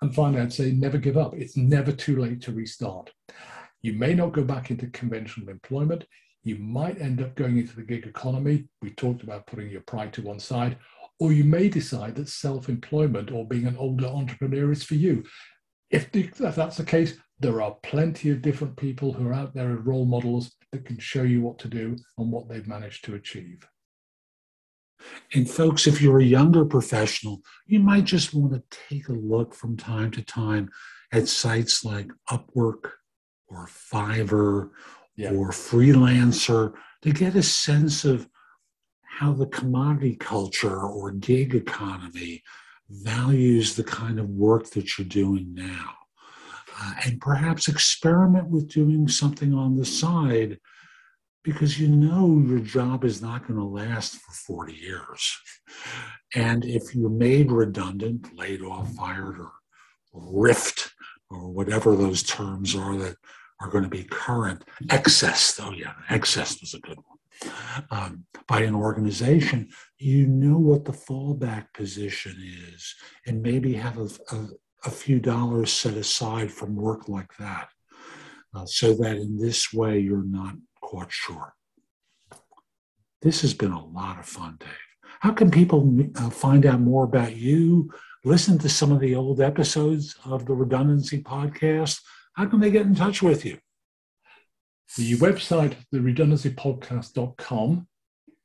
And 0.00 0.14
finally, 0.14 0.40
I'd 0.40 0.52
say 0.52 0.72
never 0.72 0.98
give 0.98 1.16
up. 1.16 1.34
It's 1.34 1.56
never 1.56 1.92
too 1.92 2.16
late 2.16 2.40
to 2.42 2.52
restart. 2.52 3.10
You 3.82 3.92
may 3.92 4.14
not 4.14 4.32
go 4.32 4.42
back 4.42 4.70
into 4.70 4.86
conventional 4.88 5.48
employment. 5.48 6.04
You 6.42 6.56
might 6.56 7.00
end 7.00 7.22
up 7.22 7.36
going 7.36 7.58
into 7.58 7.76
the 7.76 7.82
gig 7.82 8.06
economy. 8.06 8.64
We 8.80 8.90
talked 8.90 9.22
about 9.22 9.46
putting 9.46 9.70
your 9.70 9.82
pride 9.82 10.12
to 10.14 10.22
one 10.22 10.40
side. 10.40 10.76
Or 11.18 11.32
you 11.32 11.44
may 11.44 11.68
decide 11.68 12.16
that 12.16 12.28
self 12.28 12.68
employment 12.68 13.30
or 13.30 13.46
being 13.46 13.66
an 13.66 13.76
older 13.76 14.06
entrepreneur 14.06 14.72
is 14.72 14.82
for 14.82 14.94
you. 14.94 15.24
If, 15.90 16.08
if 16.14 16.36
that's 16.36 16.76
the 16.76 16.84
case, 16.84 17.14
there 17.38 17.60
are 17.60 17.76
plenty 17.82 18.30
of 18.30 18.42
different 18.42 18.76
people 18.76 19.12
who 19.12 19.28
are 19.28 19.34
out 19.34 19.54
there 19.54 19.72
as 19.72 19.84
role 19.84 20.06
models 20.06 20.52
that 20.72 20.84
can 20.84 20.98
show 20.98 21.22
you 21.22 21.42
what 21.42 21.58
to 21.58 21.68
do 21.68 21.96
and 22.18 22.32
what 22.32 22.48
they've 22.48 22.66
managed 22.66 23.04
to 23.04 23.14
achieve. 23.14 23.66
And 25.34 25.50
folks, 25.50 25.86
if 25.86 26.00
you're 26.00 26.20
a 26.20 26.24
younger 26.24 26.64
professional, 26.64 27.42
you 27.66 27.80
might 27.80 28.04
just 28.04 28.32
want 28.32 28.52
to 28.52 28.78
take 28.88 29.08
a 29.08 29.12
look 29.12 29.54
from 29.54 29.76
time 29.76 30.10
to 30.12 30.22
time 30.22 30.70
at 31.12 31.28
sites 31.28 31.84
like 31.84 32.08
Upwork 32.30 32.92
or 33.48 33.66
Fiverr 33.66 34.70
yeah. 35.16 35.30
or 35.32 35.50
Freelancer 35.50 36.72
to 37.02 37.12
get 37.12 37.34
a 37.34 37.42
sense 37.42 38.04
of 38.04 38.28
how 39.18 39.32
the 39.32 39.46
commodity 39.46 40.16
culture 40.16 40.80
or 40.80 41.10
gig 41.12 41.54
economy 41.54 42.42
values 42.88 43.76
the 43.76 43.84
kind 43.84 44.18
of 44.18 44.28
work 44.28 44.70
that 44.70 44.96
you're 44.96 45.06
doing 45.06 45.54
now. 45.54 45.94
Uh, 46.80 46.92
and 47.04 47.20
perhaps 47.20 47.68
experiment 47.68 48.48
with 48.48 48.68
doing 48.68 49.06
something 49.06 49.54
on 49.54 49.76
the 49.76 49.84
side 49.84 50.58
because 51.44 51.78
you 51.78 51.88
know 51.88 52.42
your 52.46 52.60
job 52.60 53.04
is 53.04 53.20
not 53.20 53.46
going 53.46 53.58
to 53.58 53.64
last 53.64 54.16
for 54.16 54.32
40 54.32 54.72
years. 54.72 55.38
And 56.34 56.64
if 56.64 56.94
you're 56.94 57.10
made 57.10 57.50
redundant, 57.50 58.34
laid 58.36 58.62
off, 58.62 58.92
fired, 58.94 59.38
or 59.38 59.52
rift, 60.12 60.92
or 61.30 61.50
whatever 61.50 61.96
those 61.96 62.22
terms 62.22 62.74
are 62.74 62.96
that 62.96 63.16
are 63.60 63.68
going 63.68 63.84
to 63.84 63.90
be 63.90 64.04
current, 64.04 64.64
excess, 64.90 65.60
oh 65.62 65.72
yeah, 65.72 65.94
excess 66.08 66.60
was 66.60 66.74
a 66.74 66.80
good 66.80 66.96
one, 66.96 67.18
um, 67.90 68.24
by 68.46 68.62
an 68.62 68.74
organization, 68.74 69.68
you 69.98 70.26
know 70.26 70.58
what 70.58 70.84
the 70.84 70.92
fallback 70.92 71.72
position 71.74 72.36
is 72.72 72.94
and 73.26 73.42
maybe 73.42 73.74
have 73.74 73.98
a, 73.98 74.08
a, 74.34 74.48
a 74.84 74.90
few 74.90 75.20
dollars 75.20 75.72
set 75.72 75.94
aside 75.94 76.50
from 76.50 76.76
work 76.76 77.08
like 77.08 77.30
that 77.38 77.68
uh, 78.54 78.66
so 78.66 78.94
that 78.94 79.16
in 79.16 79.38
this 79.38 79.72
way 79.72 79.98
you're 79.98 80.24
not 80.24 80.54
caught 80.82 81.10
short. 81.10 81.52
This 83.22 83.42
has 83.42 83.54
been 83.54 83.72
a 83.72 83.84
lot 83.84 84.18
of 84.18 84.26
fun, 84.26 84.56
Dave. 84.58 84.68
How 85.20 85.32
can 85.32 85.50
people 85.50 86.00
uh, 86.16 86.30
find 86.30 86.66
out 86.66 86.80
more 86.80 87.04
about 87.04 87.36
you, 87.36 87.90
listen 88.24 88.58
to 88.58 88.68
some 88.68 88.90
of 88.90 88.98
the 88.98 89.14
old 89.14 89.40
episodes 89.40 90.16
of 90.24 90.46
the 90.46 90.54
Redundancy 90.54 91.22
Podcast? 91.22 92.00
How 92.34 92.46
can 92.46 92.58
they 92.58 92.70
get 92.70 92.86
in 92.86 92.94
touch 92.94 93.22
with 93.22 93.44
you? 93.44 93.58
The 94.96 95.14
website, 95.16 95.74
the 95.90 95.98
theredundancypodcast.com, 95.98 97.86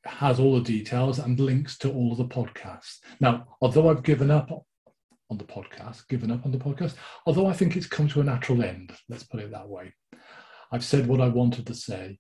has 0.06 0.40
all 0.40 0.56
the 0.56 0.62
details 0.62 1.20
and 1.20 1.40
links 1.40 1.78
to 1.80 1.92
all 1.92 2.14
of 2.14 2.18
the 2.18 2.26
podcasts. 2.26 3.00
Now, 3.20 3.46
although 3.62 3.90
I've 3.90 4.04
given 4.04 4.32
up 4.32 4.50
on 5.30 5.38
the 5.38 5.44
podcast, 5.44 6.08
given 6.08 6.32
up 6.32 6.46
on 6.46 6.52
the 6.52 6.58
podcast, 6.58 6.96
although 7.26 7.48
I 7.48 7.54
think 7.54 7.76
it's 7.76 7.88
come 7.88 8.08
to 8.10 8.22
a 8.22 8.24
natural 8.24 8.64
end, 8.64 8.94
let's 9.10 9.24
put 9.24 9.42
it 9.42 9.52
that 9.52 9.68
way. 9.68 9.94
I've 10.72 10.86
said 10.86 11.08
what 11.08 11.22
I 11.22 11.28
wanted 11.28 11.68
to 11.68 11.74
say. 11.74 12.20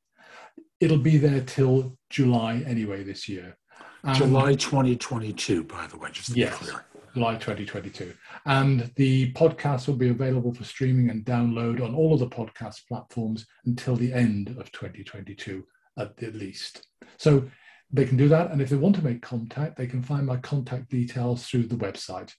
It'll 0.80 0.98
be 0.98 1.18
there 1.18 1.42
till 1.42 1.98
July 2.10 2.64
anyway 2.66 3.04
this 3.04 3.28
year. 3.30 3.58
And 4.04 4.18
July 4.18 4.54
2022, 4.56 5.64
by 5.64 5.88
the 5.88 5.98
way, 5.98 6.10
just 6.12 6.34
to 6.34 6.38
yes, 6.38 6.58
be 6.60 6.66
clear. 6.66 6.86
July 7.18 7.34
2022. 7.34 8.14
And 8.46 8.92
the 8.96 9.34
podcast 9.34 9.88
will 9.88 9.96
be 9.96 10.10
available 10.10 10.54
for 10.54 10.64
streaming 10.64 11.10
and 11.10 11.26
download 11.26 11.84
on 11.84 11.96
all 11.96 12.14
of 12.14 12.20
the 12.20 12.28
podcast 12.28 12.88
platforms 12.88 13.48
until 13.66 13.96
the 13.96 14.14
end 14.14 14.50
of 14.50 14.72
2022 14.72 15.66
at 15.98 16.16
the 16.18 16.30
least. 16.30 16.86
So 17.18 17.50
they 17.92 18.06
can 18.06 18.18
do 18.18 18.28
that. 18.28 18.52
And 18.52 18.62
if 18.62 18.70
they 18.70 18.76
want 18.76 18.98
to 18.98 19.04
make 19.04 19.24
contact, 19.24 19.78
they 19.78 19.88
can 19.88 20.04
find 20.04 20.28
my 20.28 20.38
contact 20.38 20.92
details 20.92 21.48
through 21.48 21.64
the 21.64 21.76
website. 21.76 22.34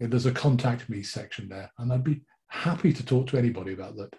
There's 0.00 0.26
a 0.26 0.32
contact 0.32 0.88
me 0.88 1.04
section 1.04 1.48
there, 1.48 1.70
and 1.78 1.92
I'd 1.92 2.02
be 2.02 2.22
happy 2.48 2.92
to 2.92 3.06
talk 3.06 3.28
to 3.28 3.38
anybody 3.38 3.72
about 3.72 3.94
that. 3.98 4.16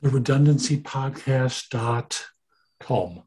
The 0.00 0.08
redundancy 0.08 0.78
redundancypodcast.com. 0.78 3.22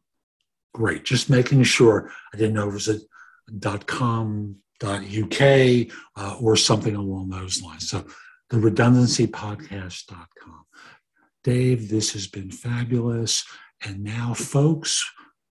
Great. 0.74 1.06
Just 1.06 1.30
making 1.30 1.62
sure. 1.62 2.12
I 2.34 2.38
didn't 2.38 2.56
know 2.56 2.70
it 2.70 2.74
was 2.74 2.88
a 2.88 2.98
dot 3.60 3.86
.com, 3.86 4.56
.uk, 4.84 5.88
uh, 6.18 6.38
or 6.42 6.56
something 6.56 6.96
along 6.96 7.30
those 7.30 7.62
lines. 7.62 7.90
So 7.90 8.06
the 8.50 8.60
redundancy 8.60 9.28
redundancypodcast.com. 9.28 10.66
Dave, 11.44 11.90
this 11.90 12.14
has 12.14 12.28
been 12.28 12.52
fabulous. 12.52 13.46
And 13.84 14.04
now, 14.04 14.34
folks, 14.34 15.04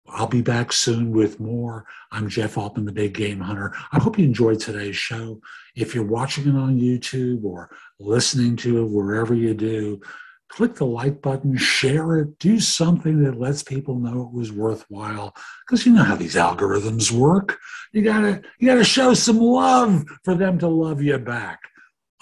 I'll 0.09 0.27
be 0.27 0.41
back 0.41 0.71
soon 0.71 1.11
with 1.11 1.39
more. 1.39 1.85
I'm 2.11 2.29
Jeff 2.29 2.57
Altman, 2.57 2.85
the 2.85 2.91
Big 2.91 3.13
Game 3.13 3.39
Hunter. 3.39 3.73
I 3.91 3.99
hope 3.99 4.17
you 4.17 4.25
enjoyed 4.25 4.59
today's 4.59 4.95
show. 4.95 5.41
If 5.75 5.93
you're 5.93 6.03
watching 6.03 6.47
it 6.47 6.57
on 6.57 6.79
YouTube 6.79 7.43
or 7.43 7.69
listening 7.99 8.55
to 8.57 8.83
it 8.83 8.89
wherever 8.89 9.33
you 9.33 9.53
do, 9.53 10.01
click 10.49 10.75
the 10.75 10.85
like 10.85 11.21
button, 11.21 11.57
share 11.57 12.17
it, 12.17 12.39
do 12.39 12.59
something 12.59 13.23
that 13.23 13.39
lets 13.39 13.63
people 13.63 13.95
know 13.95 14.23
it 14.23 14.33
was 14.33 14.51
worthwhile. 14.51 15.33
Because 15.65 15.85
you 15.85 15.93
know 15.93 16.03
how 16.03 16.15
these 16.15 16.35
algorithms 16.35 17.11
work. 17.11 17.57
You 17.93 18.03
gotta 18.03 18.41
you 18.59 18.67
gotta 18.67 18.83
show 18.83 19.13
some 19.13 19.39
love 19.39 20.03
for 20.23 20.35
them 20.35 20.59
to 20.59 20.67
love 20.67 21.01
you 21.01 21.17
back. 21.17 21.59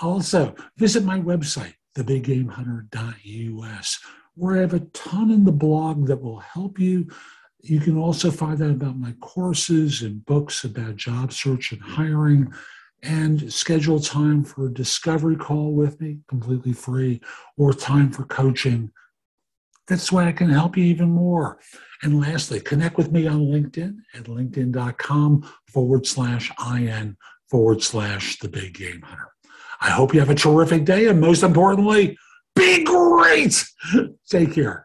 Also, 0.02 0.56
visit 0.78 1.04
my 1.04 1.20
website, 1.20 1.74
thebiggamehunter.us, 1.98 4.00
where 4.36 4.58
I 4.58 4.62
have 4.62 4.74
a 4.74 4.80
ton 4.80 5.32
in 5.32 5.46
the 5.46 5.52
blog 5.52 6.08
that 6.08 6.22
will 6.22 6.40
help 6.40 6.80
you 6.80 7.08
you 7.70 7.80
can 7.80 7.98
also 7.98 8.30
find 8.30 8.62
out 8.62 8.70
about 8.70 8.98
my 8.98 9.14
courses 9.22 10.04
and 10.04 10.24
books 10.26 10.64
about 10.64 10.98
job 10.98 11.34
search 11.34 11.72
and 11.72 11.82
hiring 11.82 12.52
and 13.06 13.52
schedule 13.52 14.00
time 14.00 14.44
for 14.44 14.66
a 14.66 14.74
discovery 14.74 15.36
call 15.36 15.74
with 15.74 16.02
me, 16.02 16.20
completely 16.28 16.74
free, 16.74 17.22
or 17.58 17.74
time 17.74 18.12
for 18.12 18.24
coaching. 18.26 18.92
That's 19.88 20.12
why 20.12 20.28
I 20.28 20.32
can 20.32 20.50
help 20.50 20.76
you 20.76 20.84
even 20.86 21.10
more. 21.10 21.60
And 22.02 22.20
lastly, 22.20 22.60
connect 22.60 22.98
with 22.98 23.12
me 23.12 23.28
on 23.28 23.42
LinkedIn 23.42 23.98
at 24.16 24.24
linkedin.com 24.24 25.50
forward 25.68 26.08
slash 26.08 26.52
IN 26.74 27.18
forward 27.50 27.84
slash 27.84 28.40
the 28.40 28.50
big 28.50 28.74
game 28.74 29.02
hunter. 29.02 29.30
I 29.82 29.92
hope 29.92 30.14
you 30.14 30.20
have 30.20 30.32
a 30.32 30.36
terrific 30.36 30.86
day. 30.86 31.08
And 31.08 31.22
most 31.22 31.44
importantly, 31.44 32.18
be 32.56 32.84
great. 32.84 33.64
Take 34.30 34.54
care. 34.54 34.85